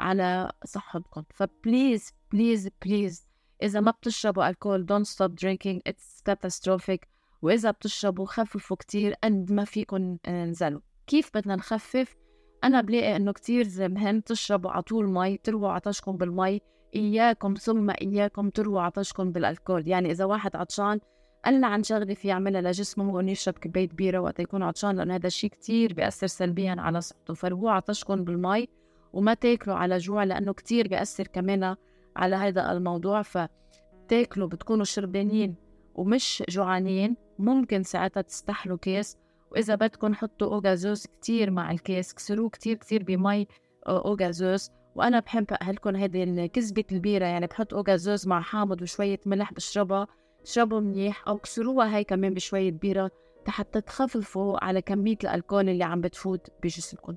على 0.00 0.52
صحتكم. 0.64 1.22
ف 1.34 1.45
please 1.45 2.12
please 2.32 2.68
please 2.84 3.26
إذا 3.62 3.80
ما 3.80 3.90
بتشربوا 3.90 4.48
alcool 4.48 4.86
don't 4.86 5.08
start 5.08 5.30
drinking 5.44 5.80
it's 5.92 6.22
catastrophic. 6.30 6.98
وإذا 7.42 7.70
بتشربوا 7.70 8.26
خففوا 8.26 8.76
كتير 8.76 9.14
قد 9.24 9.52
ما 9.52 9.64
فيكم 9.64 10.16
انزلوا 10.28 10.80
كيف 11.06 11.30
بدنا 11.34 11.56
نخفف؟ 11.56 12.16
أنا 12.64 12.80
بلاقي 12.80 13.16
إنه 13.16 13.32
كتير 13.32 13.88
مهم 13.88 14.20
تشربوا 14.20 14.70
على 14.70 14.82
طول 14.82 15.10
مي 15.10 15.36
ترووا 15.36 15.68
عطشكم 15.68 16.16
بالمي 16.16 16.60
إياكم 16.94 17.54
ثم 17.54 17.90
إياكم 17.90 18.50
ترووا 18.50 18.80
عطشكم 18.80 19.32
بالألكول. 19.32 19.88
يعني 19.88 20.10
إذا 20.10 20.24
واحد 20.24 20.56
عطشان 20.56 21.00
قلنا 21.44 21.66
عن 21.66 21.82
شغلة 21.82 22.14
في 22.14 22.28
يعملها 22.28 22.60
لجسمه 22.60 23.20
انه 23.20 23.30
يشرب 23.30 23.54
كوباية 23.54 23.88
بيرة 23.88 24.18
وقت 24.18 24.40
يكون 24.40 24.62
عطشان 24.62 24.96
لأنه 24.96 25.14
هذا 25.14 25.26
الشيء 25.26 25.50
كتير 25.50 25.94
بيأثر 25.94 26.26
سلبيا 26.26 26.76
على 26.78 27.00
صحته. 27.00 27.34
فرووا 27.34 27.70
عطشكم 27.70 28.24
بالمي 28.24 28.68
وما 29.12 29.34
تاكلوا 29.34 29.76
على 29.76 29.98
جوع 29.98 30.24
لأنه 30.24 30.52
كتير 30.52 30.88
بيأثر 30.88 31.26
كمان 31.26 31.76
على 32.16 32.36
هذا 32.36 32.72
الموضوع. 32.72 33.22
فتاكلوا 33.22 34.48
بتكونوا 34.48 34.84
شربانين 34.84 35.54
ومش 35.94 36.42
جوعانين 36.48 37.16
ممكن 37.38 37.82
ساعتها 37.82 38.20
تستحلوا 38.20 38.78
كيس 38.82 39.16
وإذا 39.52 39.74
بدكم 39.74 40.14
حطوا 40.14 40.54
أوغازوز 40.54 41.06
كتير 41.06 41.50
مع 41.50 41.70
الكيس 41.70 42.14
كسروه 42.14 42.50
كتير 42.50 42.76
كتير 42.76 43.02
بمي 43.02 43.46
أوغازوز 43.88 44.70
وأنا 44.94 45.20
بحب 45.20 45.46
أهلكم 45.62 45.96
هيدي 45.96 46.48
كذبة 46.48 46.84
البيرة 46.92 47.24
يعني 47.24 47.46
بحط 47.46 47.74
أوغازوز 47.74 48.28
مع 48.28 48.40
حامض 48.40 48.82
وشوية 48.82 49.20
ملح 49.26 49.52
بشربها 49.52 50.06
اشربوا 50.42 50.80
منيح 50.80 51.28
أو 51.28 51.38
كسروها 51.38 51.96
هاي 51.96 52.04
كمان 52.04 52.34
بشوية 52.34 52.72
بيرة 52.72 53.10
حتى 53.46 53.80
تخففوا 53.80 54.64
على 54.64 54.82
كمية 54.82 55.16
الألكول 55.24 55.68
اللي 55.68 55.84
عم 55.84 56.00
بتفوت 56.00 56.46
بجسمكم. 56.62 57.14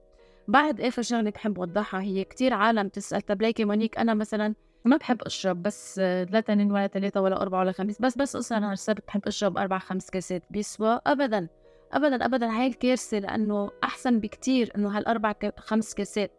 بعد 0.47 0.81
آخر 0.81 1.01
شغلة 1.01 1.29
بحب 1.29 1.59
أوضحها؟ 1.59 2.01
هي 2.01 2.23
كتير 2.23 2.53
عالم 2.53 2.87
تسأل 2.87 3.21
طب 3.21 3.41
ليكي 3.41 3.65
مونيك 3.65 3.97
أنا 3.97 4.13
مثلا 4.13 4.55
ما 4.85 4.97
بحب 4.97 5.21
أشرب 5.21 5.63
بس 5.63 5.99
لا 5.99 6.39
تنين 6.39 6.71
ولا 6.71 6.87
ثلاثة 6.87 7.21
ولا 7.21 7.41
أربعة 7.41 7.59
ولا 7.59 7.71
خمس 7.71 8.01
بس 8.01 8.17
بس 8.17 8.35
أصلا 8.35 8.57
أنا 8.57 8.73
السبت 8.73 9.03
بحب 9.07 9.21
أشرب 9.27 9.57
أربع 9.57 9.79
خمس 9.79 10.09
كاسات 10.09 10.43
بيسوى 10.49 10.99
أبدا. 11.07 11.47
أبدا 11.93 12.25
أبدا 12.25 12.49
هاي 12.49 12.67
الكارثة 12.67 13.19
لأنه 13.19 13.71
أحسن 13.83 14.19
بكتير 14.19 14.71
إنه 14.75 14.97
هالأربع 14.97 15.33
خمس 15.57 15.93
كاسات 15.93 16.31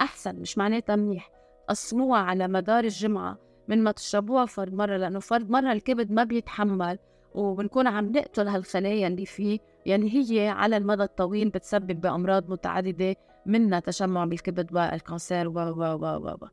أحسن 0.00 0.36
مش 0.36 0.58
معناتها 0.58 0.96
منيح. 0.96 1.30
قسموها 1.68 2.20
على 2.20 2.48
مدار 2.48 2.84
الجمعة 2.84 3.38
من 3.68 3.82
ما 3.82 3.92
تشربوها 3.92 4.46
فرد 4.46 4.74
مرة 4.74 4.96
لأنه 4.96 5.20
فرد 5.20 5.50
مرة 5.50 5.72
الكبد 5.72 6.10
ما 6.10 6.24
بيتحمل 6.24 6.98
وبنكون 7.34 7.86
عم 7.86 8.12
نقتل 8.12 8.48
هالخلايا 8.48 9.06
اللي 9.06 9.26
فيه. 9.26 9.58
يعني 9.86 10.10
هي 10.14 10.48
على 10.48 10.76
المدى 10.76 11.02
الطويل 11.02 11.48
بتسبب 11.50 12.00
بأمراض 12.00 12.50
متعددة 12.50 13.16
منها 13.46 13.80
تشمع 13.80 14.24
بالكبد 14.24 14.74
وال 14.74 14.92
cancer 14.92 15.48
و 15.48 15.52
و 15.52 15.82
و 15.82 16.06
و 16.16 16.48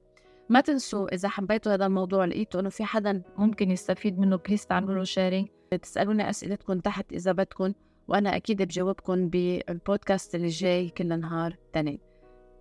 ما 0.50 0.62
تنسوا 0.62 1.14
إذا 1.14 1.30
حبيتوا 1.30 1.74
هذا 1.74 1.86
الموضوع 1.86 2.26
لقيتوا 2.26 2.60
إنه 2.60 2.70
في 2.70 2.84
حدا 2.84 3.22
ممكن 3.38 3.72
يستفيد 3.72 4.20
منه 4.20 4.36
please 4.36 4.66
تعملوا 4.66 4.96
له 4.96 5.04
sharing 5.04 5.48
تسألوني 5.82 6.30
أسئلتكم 6.30 6.80
تحت 6.80 7.14
إذا 7.14 7.32
بدكم. 7.32 7.74
وأنا 8.10 8.36
أكيد 8.36 8.62
بجاوبكم 8.62 9.30
بالبودكاست 9.30 10.36
اللي 10.36 10.48
جاي 10.48 10.90
كل 10.90 11.20
نهار 11.20 11.56
تاني. 11.74 12.00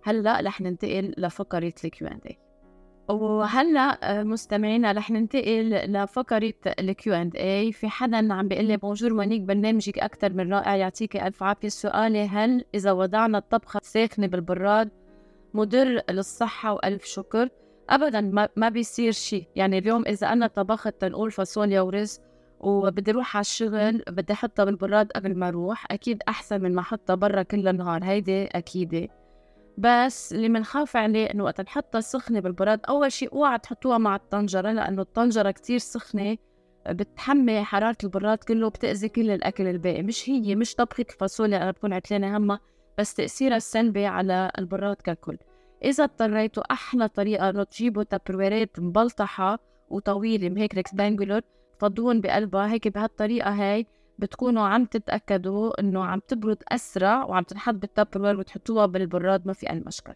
هلأ 0.03 0.41
رح 0.41 0.61
ننتقل 0.61 1.13
لفقرة 1.17 1.73
ال 1.85 1.96
Q 1.96 2.07
and 2.07 2.21
A 2.27 2.37
وهلأ 3.09 4.19
آه، 4.19 4.23
مستمعينا 4.23 4.91
رح 4.91 5.11
ننتقل 5.11 5.69
لفقرة 5.69 6.53
ال 6.79 6.96
Q 6.96 7.13
and 7.13 7.35
A 7.35 7.71
في 7.71 7.89
حدا 7.89 8.33
عم 8.33 8.47
بيقول 8.47 8.65
لي 8.65 8.77
bonjour 8.77 9.13
مونيك 9.13 9.41
برنامجك 9.41 9.99
أكثر 9.99 10.33
من 10.33 10.53
رائع 10.53 10.75
يعطيك 10.75 11.15
ألف 11.17 11.43
عافية. 11.43 11.67
سؤالي 11.67 12.27
هل 12.27 12.65
إذا 12.75 12.91
وضعنا 12.91 13.37
الطبخة 13.37 13.79
ساخنة 13.83 14.27
بالبراد 14.27 14.89
مضر 15.53 16.01
للصحة؟ 16.09 16.73
وألف 16.73 17.05
شكر. 17.05 17.49
أبدا 17.89 18.21
ما, 18.21 18.49
ما 18.55 18.69
بيصير 18.69 19.11
شيء. 19.11 19.47
يعني 19.55 19.77
اليوم 19.77 20.03
إذا 20.07 20.27
أنا 20.27 20.47
طبخت 20.47 21.01
تنقول 21.01 21.31
فاصوليا 21.31 21.81
ورز 21.81 22.19
وبدي 22.59 23.11
أروح 23.11 23.35
على 23.37 23.41
الشغل 23.41 24.03
بدي 24.09 24.33
احطها 24.33 24.65
بالبراد 24.65 25.11
قبل 25.11 25.35
ما 25.35 25.47
أروح 25.47 25.85
أكيد 25.91 26.23
أحسن 26.27 26.61
من 26.61 26.75
ما 26.75 26.81
أحطها 26.81 27.15
برا 27.15 27.41
كل 27.43 27.67
النهار 27.67 28.03
هيدي 28.03 28.45
أكيدة. 28.45 29.07
بس 29.77 30.33
اللي 30.33 30.47
بنخاف 30.47 30.97
عليه 30.97 31.25
إنه 31.25 31.43
وقت 31.43 31.61
نحطها 31.61 32.01
سخنه 32.01 32.39
بالبراد 32.39 32.79
أول 32.89 33.11
شيء 33.11 33.33
اوعى 33.33 33.57
تحطوها 33.59 33.97
مع 33.97 34.15
الطنجرة 34.15 34.71
لأنه 34.71 35.01
الطنجرة 35.01 35.51
كتير 35.51 35.77
سخنة 35.77 36.37
بتحمي 36.89 37.63
حرارة 37.63 37.97
البراد 38.03 38.37
كله 38.37 38.69
بتأذي 38.69 39.09
كل 39.09 39.31
الأكل 39.31 39.67
الباقي. 39.67 40.03
مش 40.03 40.29
هي 40.29 40.55
مش 40.55 40.75
طبخة 40.75 41.05
الفاصوليا 41.09 41.57
أنا 41.57 41.71
بكون 41.71 41.93
عتلانة 41.93 42.37
همها 42.37 42.59
بس 42.97 43.13
تأثيرها 43.13 43.57
السلبي 43.57 44.05
على 44.05 44.51
البراد 44.59 44.95
ككل. 44.95 45.37
إذا 45.83 46.03
اضطريتوا 46.03 46.73
أحلى 46.73 47.07
طريقة 47.07 47.49
إنه 47.49 47.63
تجيبوا 47.63 48.03
تبرويرات 48.03 48.79
مبلطحة 48.79 49.59
وطويلة 49.89 50.61
هيك 50.61 50.75
rectangular 50.75 51.41
فضون 51.79 52.21
بقلبها. 52.21 52.71
هيك 52.71 52.87
بهالطريقة 52.87 53.49
هاي 53.49 53.85
بتكونوا 54.19 54.67
عم 54.67 54.85
تتأكدوا 54.85 55.79
إنه 55.79 56.03
عم 56.03 56.19
تبرد 56.27 56.63
أسرع 56.67 57.25
وعم 57.25 57.43
تنحط 57.43 57.73
بال 57.73 57.84
Tupperware 57.84 58.39
وتحطوها 58.39 58.85
بالبراد 58.85 59.47
ما 59.47 59.53
في 59.53 59.69
أي 59.69 59.79
مشكلة. 59.79 60.15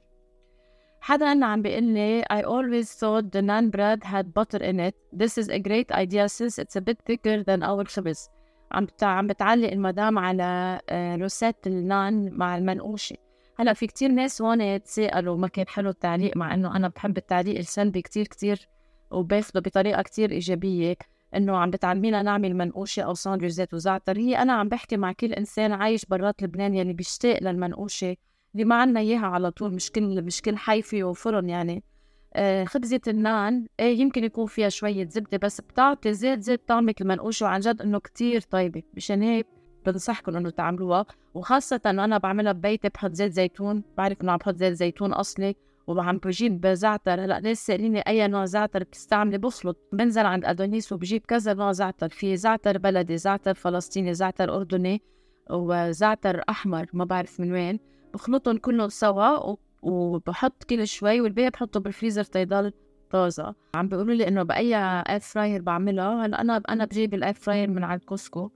حدا 1.01 1.46
عم 1.46 1.62
بيقول 1.62 1.84
لي 1.84 2.24
I 2.24 2.41
always 2.43 2.88
thought 2.88 3.25
the 3.32 3.41
naan 3.41 3.70
bread 3.72 4.03
had 4.03 4.25
butter 4.34 4.63
in 4.63 4.79
it. 4.79 4.96
This 5.22 5.38
is 5.38 5.50
a 5.50 5.60
great 5.60 5.91
idea 5.91 6.29
since 6.29 6.58
it's 6.60 6.75
a 6.75 6.82
bit 6.82 6.98
thicker 7.10 7.43
than 7.43 7.63
our 7.63 7.88
خبز 7.88 8.29
عم 8.72 8.88
عم 9.01 9.27
بتعلق 9.27 9.72
المدام 9.72 10.20
على 10.20 10.79
آه، 10.89 11.15
عروسات 11.15 11.68
النان 11.67 12.34
مع 12.34 12.58
المنقوشة. 12.58 13.15
هلأ 13.60 13.74
في 13.74 13.88
كتير 13.88 14.12
ناس 14.12 14.41
هون 14.41 14.84
تسألوا 14.84 15.38
ما 15.38 15.48
كان 15.48 15.67
حلو 15.67 15.89
التعليق 15.89 16.38
مع 16.38 16.53
إنه 16.53 16.75
أنا 16.75 16.88
بحب 16.88 17.17
التعليق 17.17 17.58
السلبي 17.58 18.01
كتير 18.01 18.27
كتير 18.27 18.67
وباخده 19.12 19.60
بطريقة 19.60 20.01
كتير 20.01 20.32
إيجابية. 20.32 20.96
إنه 21.36 21.58
عم 21.58 21.70
بتعلمينا 21.70 22.22
نعمل 22.22 22.56
منقوشة 22.56 23.02
أو 23.02 23.13
ساندويتش 23.13 23.54
زيت 23.54 23.74
وزعتر. 23.74 24.18
هي 24.18 24.38
أنا 24.38 24.54
عم 24.54 24.70
بحكي 24.70 24.98
مع 24.98 25.12
كل 25.12 25.34
إنسان 25.34 25.72
عايش 25.72 26.06
برات 26.06 26.44
لبنان 26.44 26.75
يعني 26.75 26.94
بيشتاق 26.94 27.44
للمنقوشة 27.44 28.16
اللي 28.54 28.66
ما 28.66 28.75
عنا 28.75 29.00
إياها 29.00 29.25
على 29.25 29.52
طول 29.52 29.74
مش 29.74 29.92
كل 29.92 30.22
مش 30.22 30.42
كل 30.42 30.58
حي 30.58 30.82
فيه 30.82 31.13
فرن 31.13 31.50
يعني. 31.50 31.84
آه 32.36 32.63
خبزة 32.63 33.02
النان 33.08 33.68
إيه 33.80 34.00
يمكن 34.00 34.24
يكون 34.24 34.46
فيها 34.46 34.70
شوية 34.70 35.08
زبدة 35.10 35.38
بس 35.38 35.62
بتعطي 35.62 36.13
زيت 36.13 36.40
زيت 36.40 36.68
طعمك 36.68 37.02
المنقوشة 37.02 37.44
وعن 37.44 37.60
جد 37.60 37.82
إنه 37.82 38.00
كتير 38.00 38.42
طيبة. 38.42 38.84
مشان 38.94 39.22
هيك 39.22 39.48
بنصحكم 39.86 40.36
إنه 40.36 40.50
تعملوها. 40.50 41.06
وخاصة 41.34 41.82
إنه 41.86 42.04
أنا 42.04 42.18
بعملها 42.18 42.52
ببيتي 42.52 42.90
بحط 42.90 43.13
زيت 43.13 43.32
زيتون. 43.32 43.84
بعرف 43.98 44.22
إنه 44.22 44.32
عم 44.32 44.38
بحط 44.38 44.56
زيت 44.56 44.74
زيتون 44.74 45.13
أصلي. 45.13 45.56
وعم 45.88 46.18
بجيب 46.18 46.68
زعتر. 46.68 47.25
هلأ 47.25 47.40
ناس 47.40 47.66
سأليني 47.66 48.00
أي 48.00 48.28
نوع 48.28 48.46
زعتر 48.46 48.84
بتستعملي؟ 48.84 49.38
بخلط 49.38 49.78
بنزل 49.94 50.25
عند 50.25 50.46
أدونيس 50.46 50.92
وبجيب 50.92 51.22
كذا 51.25 51.54
نوع 51.54 51.72
زعتر. 51.72 52.10
في 52.10 52.38
زعتر 52.38 52.78
بلدي 52.78 53.18
زعتر 53.18 53.54
فلسطيني 53.54 54.13
زعتر 54.13 54.56
أردني 54.56 55.02
وزعتر 55.50 56.42
أحمر 56.50 56.86
ما 56.94 57.06
بعرف 57.06 57.40
من 57.40 57.52
وين. 57.52 57.80
بخلطهم 58.13 58.58
كلهم 58.58 58.90
سوا 58.90 59.56
وبحط 59.82 60.63
كل 60.63 60.88
شوي 60.88 61.22
والباقي 61.22 61.50
بحطه 61.50 61.80
بالفريزر 61.80 62.24
تيضل 62.24 62.74
طازة. 63.10 63.56
عم 63.75 63.88
بيقولوا 63.88 64.13
لي 64.13 64.28
إنه 64.28 64.44
بأي 64.44 64.75
air 65.10 65.20
fryer 65.20 65.62
بعملها 65.62 66.25
هلأ 66.25 66.42
أنا 66.42 66.62
أنا 66.70 66.86
بجيب 66.86 67.13
ال 67.13 67.19
air 67.19 67.34
fryer 67.34 67.70
من 67.70 67.84
عند 67.84 68.02
Costco 68.03 68.51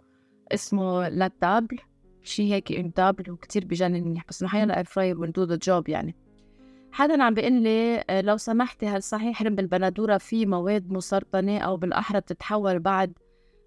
اسمه 0.52 1.10
لاتابل. 1.10 1.78
شي 2.24 2.54
هيك 2.54 2.72
انتابل 2.72 3.32
وكتير 3.32 3.66
بجنن 3.66 4.04
منيح 4.04 4.26
بس 4.30 4.42
انه 4.42 4.52
حيلا 4.52 4.78
air 4.78 4.86
fryer 4.86 5.32
do 5.32 5.50
the 5.50 5.58
job 5.68 5.90
يعني. 5.90 6.16
حدا 6.92 7.24
عم 7.24 7.34
بيقول 7.34 7.54
لي 7.54 8.04
آه، 8.10 8.22
لو 8.22 8.38
سمحتي 8.38 8.88
هل 8.88 9.04
صحيح 9.04 9.44
رب 9.44 9.60
البندورة 9.60 10.18
في 10.18 10.46
مواد 10.46 10.92
مسرطنة 10.92 11.60
أو 11.60 11.78
بالأحرى 11.78 12.20
بتتحول 12.20 12.80
بعد 12.80 13.14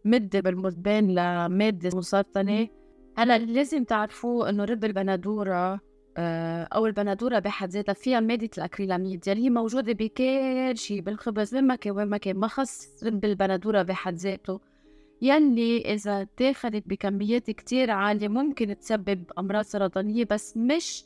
مدة 0.04 0.40
بالمدبان 0.40 1.14
لمادة 1.14 1.98
مسرطنة؟ 1.98 2.68
هلا 3.16 3.38
لازم 3.38 3.84
تعرفوا 3.84 4.48
إنه 4.48 4.64
رب 4.64 4.84
البندورة 4.84 5.80
آه، 6.16 6.62
أو 6.62 6.86
البندورة 6.86 7.38
بحد 7.38 7.70
ذاتها 7.70 7.92
فيها 7.92 8.20
مادة 8.20 8.50
الأكريلاميد 8.58 9.28
يلي 9.28 9.44
هي 9.44 9.50
موجودة 9.50 9.92
بكل 9.92 10.76
شيء 10.76 11.00
بالخبز 11.00 11.54
وين 11.54 11.66
ما 11.66 11.74
كان 11.76 11.92
وين 11.92 12.06
ما 12.06 12.16
كان 12.16 12.36
ما 12.36 12.48
خص 12.48 13.04
رب 13.04 13.24
البندورة 13.24 13.82
بحد 13.82 14.14
ذاته. 14.14 14.60
يلي 15.22 15.94
إذا 15.94 16.26
تاخدت 16.36 16.82
بكميات 16.88 17.50
كتير 17.50 17.90
عالية 17.90 18.28
ممكن 18.28 18.78
تسبب 18.78 19.24
أمراض 19.38 19.64
سرطانية 19.64 20.24
بس 20.30 20.56
مش 20.56 21.04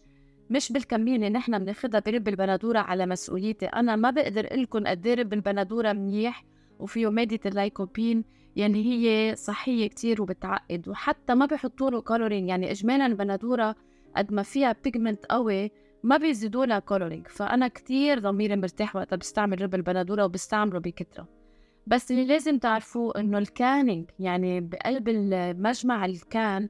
مش 0.50 0.72
بالكمية 0.72 1.16
اللي 1.16 1.30
نحن 1.30 1.58
بناخدها 1.58 2.00
برب 2.00 2.28
البندورة 2.28 2.78
على 2.78 3.06
مسؤوليتي. 3.06 3.66
أنا 3.66 3.96
ما 3.96 4.10
بقدر 4.10 4.48
لكم 4.56 4.86
قد 4.86 5.06
إيه 5.06 5.14
رب 5.14 5.32
البندورة 5.32 5.92
منيح 5.92 6.44
وفيه 6.78 7.10
مادة 7.10 7.40
اللايكوبين 7.46 8.24
يعني 8.56 8.84
هي 8.84 9.34
صحية 9.36 9.86
كتير 9.86 10.22
وبتعقد. 10.22 10.88
وحتى 10.88 11.34
ما 11.34 11.46
بيحطوا 11.46 11.90
له 11.90 12.00
coloring 12.00 12.48
يعني 12.48 12.70
إجمالا 12.70 13.06
البندورة 13.06 13.76
قد 14.16 14.32
ما 14.32 14.42
فيها 14.42 14.76
pigment 14.84 15.26
قوي 15.26 15.70
ما 16.02 16.16
بيزيدوا 16.16 16.66
لها 16.66 16.78
coloring 16.78 17.26
فأنا 17.28 17.68
كتير 17.68 18.18
ضميري 18.18 18.56
مرتاح 18.56 18.96
وقتها 18.96 19.16
بستعمل 19.16 19.62
رب 19.62 19.74
البندورة 19.74 20.24
وبستعمله 20.24 20.78
بكترة. 20.78 21.28
بس 21.86 22.10
اللي 22.10 22.24
لازم 22.26 22.58
تعرفوه 22.58 23.12
إنه 23.20 23.38
ال 23.38 23.47
canning 23.47 24.10
يعني 24.18 24.60
بقلب 24.60 25.08
المجمع 25.08 26.04
الكان 26.04 26.68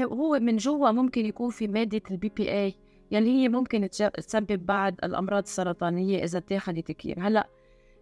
هو 0.00 0.38
من 0.40 0.56
جوا 0.56 0.90
ممكن 0.90 1.26
يكون 1.26 1.50
في 1.50 1.68
مادة 1.68 2.02
ال 2.10 2.32
BPA 2.36 2.74
يعني 3.10 3.42
هي 3.42 3.48
ممكن 3.48 3.88
تسبب 3.90 4.66
بعض 4.66 4.94
الأمراض 5.04 5.42
السرطانية 5.42 6.24
إذا 6.24 6.38
اتاخدت 6.38 6.92
كتير. 6.92 7.16
هلأ 7.20 7.48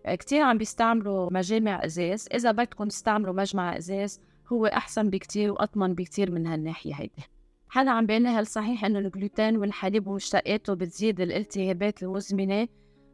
كتير 0.09 0.43
عم 0.43 0.59
بيستعملوا 0.59 1.33
مجامع 1.33 1.85
إزاز. 1.85 2.29
إذا 2.35 2.53
بدكم 2.53 2.89
تستعملوا 2.89 3.35
مجمع 3.35 3.77
إزاز 3.77 4.21
هو 4.53 4.67
أحسن 4.67 5.11
بكتير 5.11 5.53
وأطمن 5.53 5.95
بكتير 5.95 6.31
من 6.31 6.47
هالناحية 6.47 6.95
هيدي. 6.95 7.23
حدا 7.69 7.91
عم 7.91 8.07
بيقول 8.07 8.27
هل 8.27 8.47
صحيح 8.47 8.85
إنه 8.85 8.99
الجلوتين 8.99 9.57
والحليب 9.57 10.07
ومشتقاته 10.07 10.75
بتزيد 10.75 11.21
الالتهابات 11.21 12.03
المزمنة؟ 12.03 12.69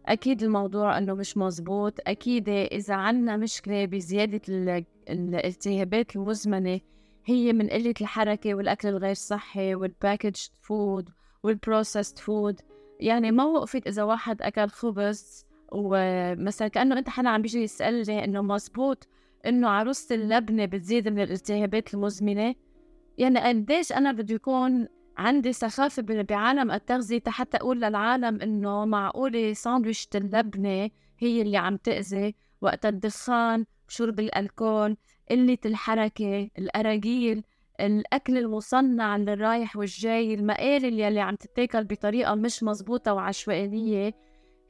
أكيد 0.06 0.42
الموضوع 0.42 0.98
إنه 0.98 1.14
مش 1.14 1.36
مزبوط. 1.36 1.94
أكيد 2.06 2.48
إذا 2.48 2.94
عنا 2.94 3.36
مشكلة 3.36 3.84
بزيادة 3.84 4.40
الالتهابات 5.10 6.16
المزمنة 6.16 6.80
هي 7.28 7.52
من 7.52 7.68
قلة 7.68 7.94
الحركة 8.00 8.54
والأكل 8.54 8.88
الغير 8.88 9.14
صحي 9.14 9.74
وال 9.74 9.87
packaged 9.87 10.36
food 10.60 11.08
وال 11.42 11.56
processed 11.56 12.18
food 12.18 12.60
يعني 13.00 13.30
ما 13.30 13.44
وقفت 13.44 13.86
إذا 13.86 14.02
واحد 14.02 14.42
أكل 14.42 14.68
خبز 14.68 15.46
ومثلا 15.72 16.68
كأنه 16.68 16.98
أنت 16.98 17.08
حدا 17.08 17.28
عم 17.28 17.42
بيجي 17.42 17.62
يسالني 17.62 18.24
إنه 18.24 18.42
مزبوط 18.42 19.08
إنه 19.46 19.68
عروسة 19.68 20.14
اللبنة 20.14 20.64
بتزيد 20.64 21.08
من 21.08 21.22
الالتهابات 21.22 21.94
المزمنة. 21.94 22.54
يعني 23.18 23.40
قديش 23.40 23.92
أنا 23.92 24.12
بده 24.12 24.34
يكون 24.34 24.88
عندي 25.16 25.52
سخافة 25.52 26.02
بعالم 26.02 26.70
التغذية 26.70 27.22
حتى 27.26 27.56
أقول 27.56 27.80
للعالم 27.80 28.42
إنه 28.42 28.84
معقولة 28.84 29.52
ساندويشة 29.52 30.08
اللبنة 30.14 30.90
هي 31.18 31.42
اللي 31.42 31.56
عم 31.56 31.76
تأذي 31.76 32.34
وقت 32.60 32.86
الدخان 32.86 33.64
شرب 33.88 34.20
الألكول. 34.20 34.96
قلة 35.30 35.58
الحركة 35.66 36.50
الأراجيل 36.58 37.42
الأكل 37.80 38.38
المصنع 38.38 39.16
اللي 39.16 39.34
رايح 39.34 39.76
والجاي 39.76 40.34
المقالي 40.34 41.08
اللي 41.08 41.20
عم 41.20 41.34
تتاكل 41.34 41.84
بطريقة 41.84 42.34
مش 42.34 42.62
مزبوطة 42.62 43.12
وعشوائية 43.14 44.14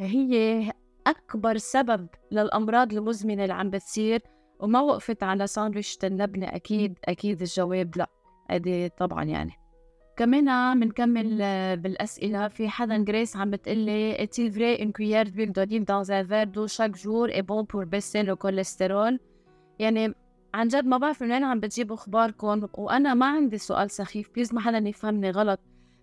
هي 0.00 0.72
أكبر 1.06 1.56
سبب 1.56 2.06
للأمراض 2.32 2.92
المزمنة 2.92 3.42
اللي 3.42 3.54
عم 3.54 3.70
بتصير 3.70 4.22
وما 4.60 4.80
وقفت 4.80 5.22
على 5.22 5.46
ساندويشة 5.46 5.98
اللبنة. 6.04 6.46
أكيد 6.46 6.98
أكيد 7.04 7.40
الجواب 7.40 7.96
لأ. 7.96 8.10
هذه 8.50 8.90
طبعا 8.98 9.24
يعني. 9.24 9.52
كمان 10.16 10.80
بنكمل 10.80 11.36
بالأسئلة. 11.76 12.48
في 12.48 12.68
حدا 12.68 13.04
جريس 13.04 13.36
عم 13.36 13.50
بتقلي 13.50 14.16
est-il 14.16 14.50
vrai 14.50 14.82
qu'une 14.82 14.92
cuillère 14.92 15.24
d'huile 15.24 15.52
d'olive 15.52 15.84
dans 15.84 16.10
un 16.10 16.22
verre 16.22 16.46
d'eau 16.46 16.66
chaque 16.66 16.96
jour 16.96 17.28
est 17.28 17.42
bon 17.42 17.66
يعني 19.78 20.14
عن 20.54 20.68
جد 20.68 20.84
ما 20.84 20.98
بعرف 20.98 21.22
من 21.22 21.32
وين 21.32 21.44
عم 21.44 21.60
بتجيبوا 21.60 21.96
أخباركم 21.96 22.68
وأنا 22.72 23.14
ما 23.14 23.26
عندي 23.26 23.58
سؤال 23.58 23.90
سخيف 23.90 24.30
please 24.34 24.54
ما 24.54 24.60
حدا 24.60 24.88
يفهمني 24.88 25.30
غلط. 25.30 25.60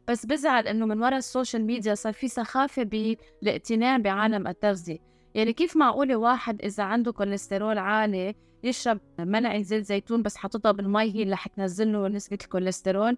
بس 0.08 0.25
بزعل 0.25 0.67
إنه 0.67 0.86
من 0.86 1.01
وراء 1.01 1.17
ال 1.17 1.24
social 1.24 1.65
media 1.65 1.95
صار 1.95 2.13
في 2.13 2.27
سخافة 2.27 2.84
بالاقتناع 2.84 3.97
بعالم 3.97 4.47
التغذية. 4.47 4.97
يعني 5.36 5.53
كيف 5.53 5.77
معقولة 5.77 6.15
واحد 6.15 6.62
إذا 6.62 6.84
عنده 6.84 7.12
كوليسترول 7.12 7.77
عالي 7.77 8.36
يشرب 8.63 8.99
ملعقة 9.19 9.62
زيت 9.62 9.86
زيتون 9.86 10.21
بس 10.21 10.36
حاططها 10.36 10.71
بالمي 10.71 11.15
هي 11.15 11.23
اللي 11.23 11.38
حتنزل 11.38 11.93
له 11.93 12.08
نسبة 12.08 12.38
الكوليسترول؟ 12.43 13.17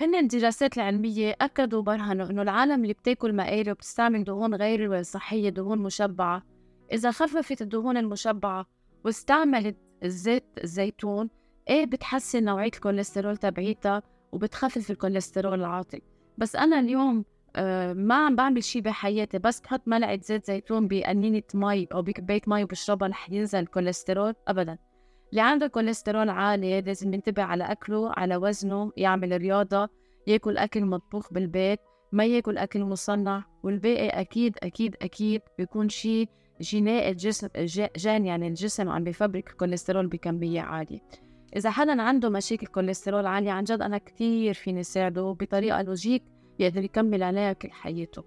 هن 0.00 0.14
الدراسات 0.14 0.76
العلمية 0.76 1.36
أكدوا 1.40 1.78
وبرهنوا 1.78 2.30
إنه 2.30 2.42
العالم 2.42 2.82
اللي 2.82 2.92
بتاكل 2.92 3.36
مقالي 3.36 3.70
وبتستعمل 3.70 4.24
دهون 4.24 4.54
غير 4.54 5.02
صحية 5.02 5.48
دهون 5.48 5.78
مشبعة. 5.78 6.42
إذا 6.92 7.10
خففت 7.10 7.62
الدهون 7.62 7.96
المشبعة 7.96 8.66
واستعملت 9.04 9.76
الزيت 10.04 10.44
الزيتون. 10.64 11.30
إيه 11.68 11.86
بتحسن 11.86 12.44
نوعية 12.44 12.70
الكوليسترول 12.74 13.36
تبعيتها 13.36 14.02
وبتخفف 14.32 14.90
الكوليسترول 14.90 15.60
العاطل 15.60 16.00
بس 16.38 16.56
أنا 16.56 16.80
اليوم 16.80 17.24
آه، 17.56 17.92
ما 17.92 18.14
عم 18.26 18.36
بعمل 18.36 18.64
شي 18.64 18.80
بحياتي 18.80 19.38
بس 19.38 19.60
بحط 19.60 19.82
ملعقة 19.86 20.20
زيت 20.22 20.46
زيتون 20.46 20.88
بقنينة 20.88 21.42
مي 21.54 21.86
أو 21.92 22.02
بكباية 22.02 22.40
مي 22.46 22.64
وبشربها 22.64 23.08
رح 23.08 23.30
ينزل 23.30 23.58
الكوليسترول 23.58 24.34
أبدا. 24.48 24.78
اللي 25.30 25.40
عنده 25.42 25.66
كوليسترول 25.66 26.28
عالي 26.28 26.80
لازم 26.80 27.14
ينتبه 27.14 27.42
على 27.42 27.64
أكله 27.64 28.12
على 28.16 28.36
وزنه 28.36 28.92
يعمل 28.96 29.36
رياضة 29.36 29.88
ياكل 30.26 30.58
أكل 30.58 30.84
مطبوخ 30.84 31.32
بالبيت 31.32 31.80
ما 32.12 32.24
ياكل 32.24 32.58
أكل 32.58 32.84
مصنع. 32.84 33.44
والباقي 33.62 34.08
أكيد 34.08 34.58
أكيد 34.62 34.96
أكيد 35.02 35.40
بيكون 35.58 35.88
شي 35.88 36.28
جينائي 36.60 37.10
الجسم 37.10 37.48
جين 37.96 38.26
يعني 38.26 38.48
الجسم 38.48 38.88
عم 38.88 39.04
بيفبرك 39.04 39.50
الكوليسترول 39.50 40.06
بكمية 40.06 40.60
عالية. 40.60 41.00
إذا 41.56 41.70
حدا 41.70 42.02
عنده 42.02 42.28
مشاكل 42.28 42.66
كوليسترول 42.66 43.26
عالية 43.26 43.50
عن 43.50 43.64
جد 43.64 43.82
أنا 43.82 43.98
كتير 43.98 44.54
فيني 44.54 44.82
ساعده 44.82 45.36
بطريقة 45.40 45.82
logique 45.82 46.22
يقدر 46.58 46.84
يكمل 46.84 47.22
عليها 47.22 47.52
كل 47.52 47.70
حياته. 47.70 48.24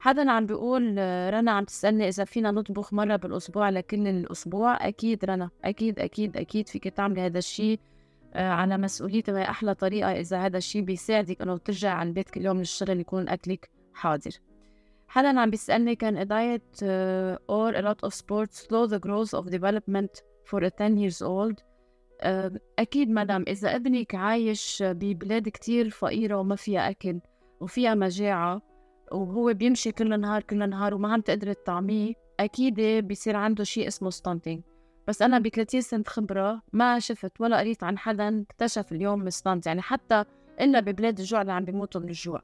حدا 0.00 0.30
عم 0.30 0.46
بيقول 0.46 0.82
رنا 1.34 1.52
عم 1.52 1.64
تسألني 1.64 2.08
إذا 2.08 2.24
فينا 2.24 2.50
نطبخ 2.50 2.92
مرة 2.92 3.16
بالأسبوع 3.16 3.70
لكل 3.70 4.08
الأسبوع؟ 4.08 4.88
أكيد 4.88 5.24
رنا 5.24 5.50
أكيد 5.64 5.98
أكيد 5.98 6.36
أكيد 6.36 6.68
فيك 6.68 6.88
تعملي 6.88 7.20
هذا 7.20 7.38
الشيء 7.38 7.80
آه، 8.34 8.48
على 8.48 8.78
مسؤوليتي. 8.78 9.32
وهي 9.32 9.42
أحلى 9.42 9.74
طريقة 9.74 10.12
إذا 10.12 10.38
هذا 10.38 10.58
الشيء 10.58 10.82
بيساعدك 10.82 11.42
إنه 11.42 11.56
ترجع 11.56 11.94
على 11.94 12.08
البيت 12.08 12.30
كل 12.30 12.44
يوم 12.44 12.62
يكون 12.88 13.28
أكلك 13.28 13.70
حاضر. 13.94 14.30
حدا 15.12 15.40
عم 15.40 15.50
بيسألني 15.50 15.96
كان 15.96 16.22
a 16.22 16.24
diet 16.24 16.82
uh, 16.82 17.36
or 17.46 17.74
a 17.74 17.82
lot 17.82 18.08
of 18.08 18.14
sports 18.14 18.66
slow 18.66 18.86
the 18.86 18.98
growth 18.98 19.34
of 19.34 19.50
development 19.50 20.22
for 20.44 20.64
a 20.64 20.70
10 20.70 20.96
years 20.96 21.20
old. 21.22 21.62
Uh, 22.22 22.58
أكيد 22.78 23.10
مدام 23.10 23.44
إذا 23.48 23.76
ابنك 23.76 24.14
عايش 24.14 24.82
ببلاد 24.86 25.48
كتير 25.48 25.90
فقيرة 25.90 26.36
وما 26.36 26.56
فيها 26.56 26.90
أكل 26.90 27.20
وفيها 27.60 27.94
مجاعة 27.94 28.62
وهو 29.12 29.54
بيمشي 29.54 29.92
كل 29.92 30.20
نهار 30.20 30.42
كل 30.42 30.68
نهار 30.68 30.94
وما 30.94 31.12
عم 31.12 31.20
تقدر 31.20 31.52
تطعميه 31.52 32.14
أكيد 32.40 32.80
بيصير 32.80 33.36
عنده 33.36 33.64
شيء 33.64 33.86
اسمه 33.88 34.10
ستانتينج 34.10 34.62
بس 35.08 35.22
أنا 35.22 35.38
ب 35.38 35.48
30 35.48 35.80
سنة 35.80 36.04
خبرة 36.06 36.62
ما 36.72 36.98
شفت 36.98 37.40
ولا 37.40 37.58
قريت 37.58 37.84
عن 37.84 37.98
حدا 37.98 38.42
اكتشف 38.42 38.92
اليوم 38.92 39.30
stunted 39.30 39.66
يعني 39.66 39.82
حتى 39.82 40.24
إلا 40.60 40.80
ببلاد 40.80 41.18
الجوع 41.18 41.40
اللي 41.40 41.52
عم 41.52 41.64
بيموتوا 41.64 42.00
من 42.00 42.08
الجوع. 42.08 42.42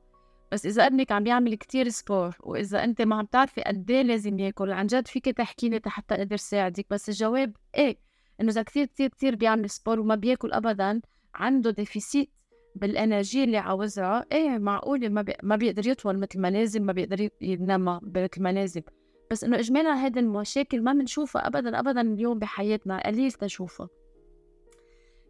بس 0.53 0.67
إذا 0.67 0.87
ابنك 0.87 1.13
عم 1.13 1.25
بيعمل 1.25 1.55
كتير 1.55 1.89
sport 1.89 2.37
وإذا 2.41 2.85
أنت 2.85 3.03
ما 3.03 3.17
عم 3.17 3.25
تعرفي 3.25 3.63
قد 3.63 3.91
إيه 3.91 4.03
لازم 4.03 4.39
ياكل 4.39 4.73
عن 4.73 4.87
جد 4.87 5.07
فيك 5.09 5.25
تحكي 5.25 5.69
لي 5.69 5.81
حتى 5.87 6.15
أقدر 6.15 6.37
ساعدك. 6.37 6.87
بس 6.91 7.09
الجواب 7.09 7.57
إيه 7.75 7.99
إنه 8.41 8.51
إذا 8.51 8.63
كتير 8.63 8.87
كتير 8.87 9.09
كتير 9.09 9.35
بيعمل 9.35 9.71
sport 9.71 10.01
وما 10.01 10.15
بياكل 10.15 10.53
أبدا 10.53 11.01
عنده 11.35 11.71
déficit 11.71 12.31
بال 12.75 12.92
energy 12.92 13.45
اللي 13.45 13.59
عاوزها 13.59 14.27
إيه 14.33 14.59
معقولة 14.59 15.09
ما, 15.09 15.23
بي... 15.23 15.35
ما 15.43 15.57
بيقدر 15.57 15.89
يطول 15.89 16.19
مثل 16.19 16.41
ما 16.41 16.51
لازم 16.51 16.83
ما 16.83 16.93
بيقدر 16.93 17.29
ينام 17.41 17.85
مثل 17.85 18.43
ما 18.43 18.53
لازم. 18.53 18.83
بس 19.31 19.45
إنه 19.45 19.59
اجمالا 19.59 19.95
هذه 19.95 20.19
المشاكل 20.19 20.83
ما 20.83 20.93
بنشوفها 20.93 21.47
ابدا 21.47 21.79
ابدا 21.79 22.01
اليوم 22.01 22.39
بحياتنا 22.39 23.07
قليل 23.07 23.33
تشوفها. 23.33 23.89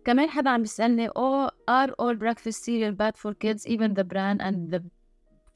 كمان 0.05 0.29
حدا 0.29 0.51
عم 0.51 0.63
بيسألني 0.63 1.09
oh 1.09 1.49
are 1.71 1.91
all 1.91 2.17
breakfast 2.17 2.65
cereal 2.65 2.95
bad 2.95 3.17
for 3.17 3.35
kids 3.35 3.67
even 3.67 3.95
the 3.95 4.05
bran 4.05 4.41
and 4.41 4.71
the 4.73 4.81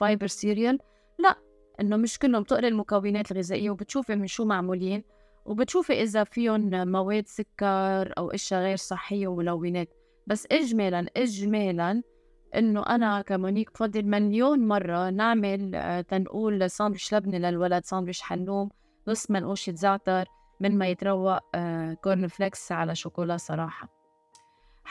fiber 0.02 0.28
cereal 0.28 0.76
لا 1.18 1.36
إنه 1.80 1.96
مش 1.96 2.18
كلهم 2.18 2.42
بتقري 2.42 2.68
المكونات 2.68 3.32
الغذائية 3.32 3.70
وبتشوفي 3.70 4.16
من 4.16 4.26
شو 4.26 4.44
معمولين 4.44 5.04
وبتشوفي 5.44 6.02
إذا 6.02 6.24
فيهم 6.24 6.88
مواد 6.90 7.26
سكر 7.26 8.12
أو 8.18 8.30
إشياء 8.30 8.60
غير 8.60 8.76
صحية 8.76 9.26
وملونات. 9.26 9.88
بس 10.26 10.46
اجمالا 10.52 11.06
اجمالا 11.16 12.02
إنه 12.54 12.82
أنا 12.82 13.22
كمونيك 13.22 13.72
بفضل 13.72 14.02
مليون 14.06 14.68
مرة 14.68 15.10
نعمل 15.10 15.74
آه، 15.74 16.00
تنقول 16.00 16.70
ساندويش 16.70 17.14
لبنة 17.14 17.38
للولد 17.38 17.84
ساندويش 17.84 18.22
حلوم 18.22 18.70
نص 19.08 19.30
منقوشة 19.30 19.72
زعتر 19.72 20.24
من 20.60 20.78
ما 20.78 20.88
يتروق 20.88 21.38
corn 21.94 22.26
flakes 22.26 22.72
على 22.72 22.94
شوكولا 22.94 23.36
صراحة. 23.36 24.01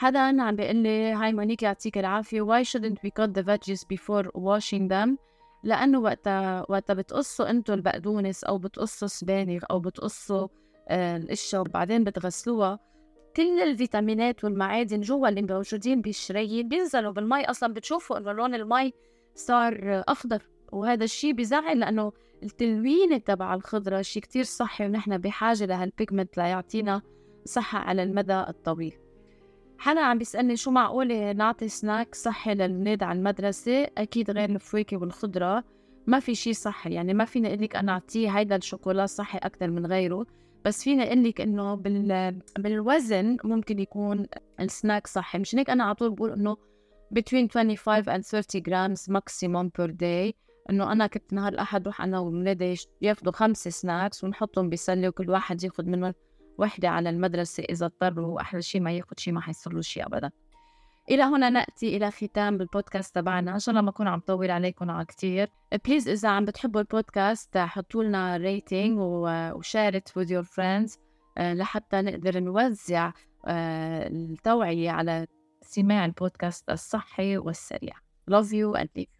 حدا 0.02 0.42
عم 0.42 0.56
بيقول 0.56 0.76
لي 0.76 1.12
هاي 1.12 1.32
مونيك 1.32 1.62
يعطيك 1.62 1.98
العافية. 1.98 2.42
Why 2.42 2.62
shouldn't 2.62 2.98
we 3.04 3.10
cut 3.10 3.34
the 3.34 3.42
veggies 3.42 3.84
before 3.94 4.26
washing 4.34 4.88
them 4.88 5.16
لأنه 5.64 6.00
وقتها 6.00 6.66
وقتها 6.68 6.94
بتقصوا 6.94 7.50
انتو 7.50 7.74
البقدونس 7.74 8.44
أو 8.44 8.58
بتقصوا 8.58 9.08
سبانخ 9.08 9.62
أو 9.70 9.80
بتقصوا 9.80 10.48
آه، 10.88 11.16
القشة 11.16 11.60
وبعدين 11.60 12.04
بتغسلوها. 12.04 12.78
كل 13.36 13.60
الفيتامينات 13.60 14.44
والمعادن 14.44 15.00
جوا 15.00 15.28
اللي 15.28 15.42
موجودين 15.42 16.00
بالشرايين 16.00 16.68
بينزلوا 16.68 17.12
بالمي. 17.12 17.44
أصلا 17.44 17.74
بتشوفوا 17.74 18.18
إنه 18.18 18.32
لون 18.32 18.54
المي 18.54 18.92
صار 19.34 20.02
أخضر 20.08 20.42
وهذا 20.72 21.04
الشيء 21.04 21.32
بيزعل 21.32 21.80
لأنه 21.80 22.12
التلوينه 22.42 23.16
تبع 23.18 23.54
الخضرة 23.54 24.02
شيء 24.02 24.22
كتير 24.22 24.44
صحي 24.44 24.86
ونحن 24.86 25.18
بحاجة 25.18 25.64
لهالبيجمنت 25.64 26.36
ليعطينا 26.36 27.02
صحة 27.44 27.78
على 27.78 28.02
المدى 28.02 28.40
الطويل. 28.48 29.01
حدا 29.82 30.00
عم 30.00 30.18
بيسألني 30.18 30.56
شو 30.56 30.70
معقولة 30.70 31.32
نعطي 31.32 31.68
سناك 31.68 32.14
صحي 32.14 32.54
للولاد 32.54 33.02
على 33.02 33.18
المدرسة؟ 33.18 33.82
أكيد 33.98 34.30
غير 34.30 34.50
الفواكه 34.50 34.96
والخضرة. 34.96 35.64
ما 36.06 36.20
في 36.20 36.34
شيء 36.34 36.52
صحي 36.52 36.94
يعني 36.94 37.14
ما 37.14 37.24
فيني 37.24 37.48
أقول 37.48 37.62
لك 37.62 37.76
أنا 37.76 37.92
أعطيه 37.92 38.38
هيدا 38.38 38.56
الشوكولا 38.56 39.06
صحي 39.06 39.38
أكثر 39.38 39.70
من 39.70 39.86
غيره. 39.86 40.26
بس 40.64 40.84
فيني 40.84 41.02
أقول 41.02 41.24
لك 41.24 41.40
إنه 41.40 41.74
بال... 41.74 42.38
بالوزن 42.58 43.36
ممكن 43.44 43.78
يكون 43.78 44.26
السناك 44.60 45.06
صحي. 45.06 45.38
مش 45.38 45.54
هيك 45.54 45.70
أنا 45.70 45.84
على 45.84 45.94
طول 45.94 46.10
بقول 46.10 46.32
إنه 46.32 46.56
between 47.14 47.48
25 47.54 48.04
and 48.04 48.22
30 48.22 48.60
grams 48.60 49.12
maximum 49.12 49.70
per 49.78 49.90
day. 49.90 50.34
إنه 50.70 50.92
أنا 50.92 51.06
كنت 51.06 51.32
نهار 51.32 51.52
الأحد 51.52 51.86
روح 51.86 52.00
أنا 52.00 52.18
وولادي 52.18 52.76
ياخذوا 53.00 53.32
خمسة 53.32 53.70
snacks 53.70 54.24
ونحطهم 54.24 54.68
بسله 54.68 55.08
وكل 55.08 55.30
واحد 55.30 55.64
ياخذ 55.64 55.84
منهم 55.84 56.14
وحده 56.58 56.88
على 56.88 57.10
المدرسة 57.10 57.62
إذا 57.62 57.86
اضطروا 57.86 58.40
أحلى 58.40 58.62
شيء 58.62 58.80
ما 58.80 58.92
ياخذ 58.92 59.16
شيء 59.18 59.34
ما 59.34 59.40
حيصير 59.40 59.72
له 59.72 59.80
شيء 59.80 60.06
ابدا. 60.06 60.30
إلى 61.10 61.22
هنا 61.22 61.50
نأتي 61.50 61.96
إلى 61.96 62.10
ختام 62.10 62.58
بالبودكاست 62.58 63.14
تبعنا. 63.14 63.54
إن 63.54 63.58
شاء 63.58 63.70
الله 63.72 63.82
ما 63.82 63.90
أكون 63.90 64.08
عم 64.08 64.20
طول 64.20 64.50
عليكم 64.50 64.90
على 64.90 65.04
كتير. 65.04 65.48
please 65.84 66.08
إذا 66.08 66.28
عم 66.28 66.44
بتحبوا 66.44 66.80
البودكاست 66.80 67.58
حطوا 67.58 68.04
لنا 68.04 68.36
rating 68.36 68.98
و 68.98 69.12
share 69.12 69.81
it 69.81 70.08
with 70.08 70.28
your 70.28 70.46
friends 70.46 70.98
آه، 71.38 71.54
لحتى 71.54 72.02
نقدر 72.02 72.40
نوزع 72.40 73.12
آه، 73.46 74.08
التوعية 74.08 74.90
على 74.90 75.26
سماع 75.62 76.04
البودكاست 76.04 76.70
الصحي 76.70 77.38
والسريع. 77.38 77.94
Love 78.30 78.52
you 78.52 78.80
and 78.80 78.88
leave 78.98 79.12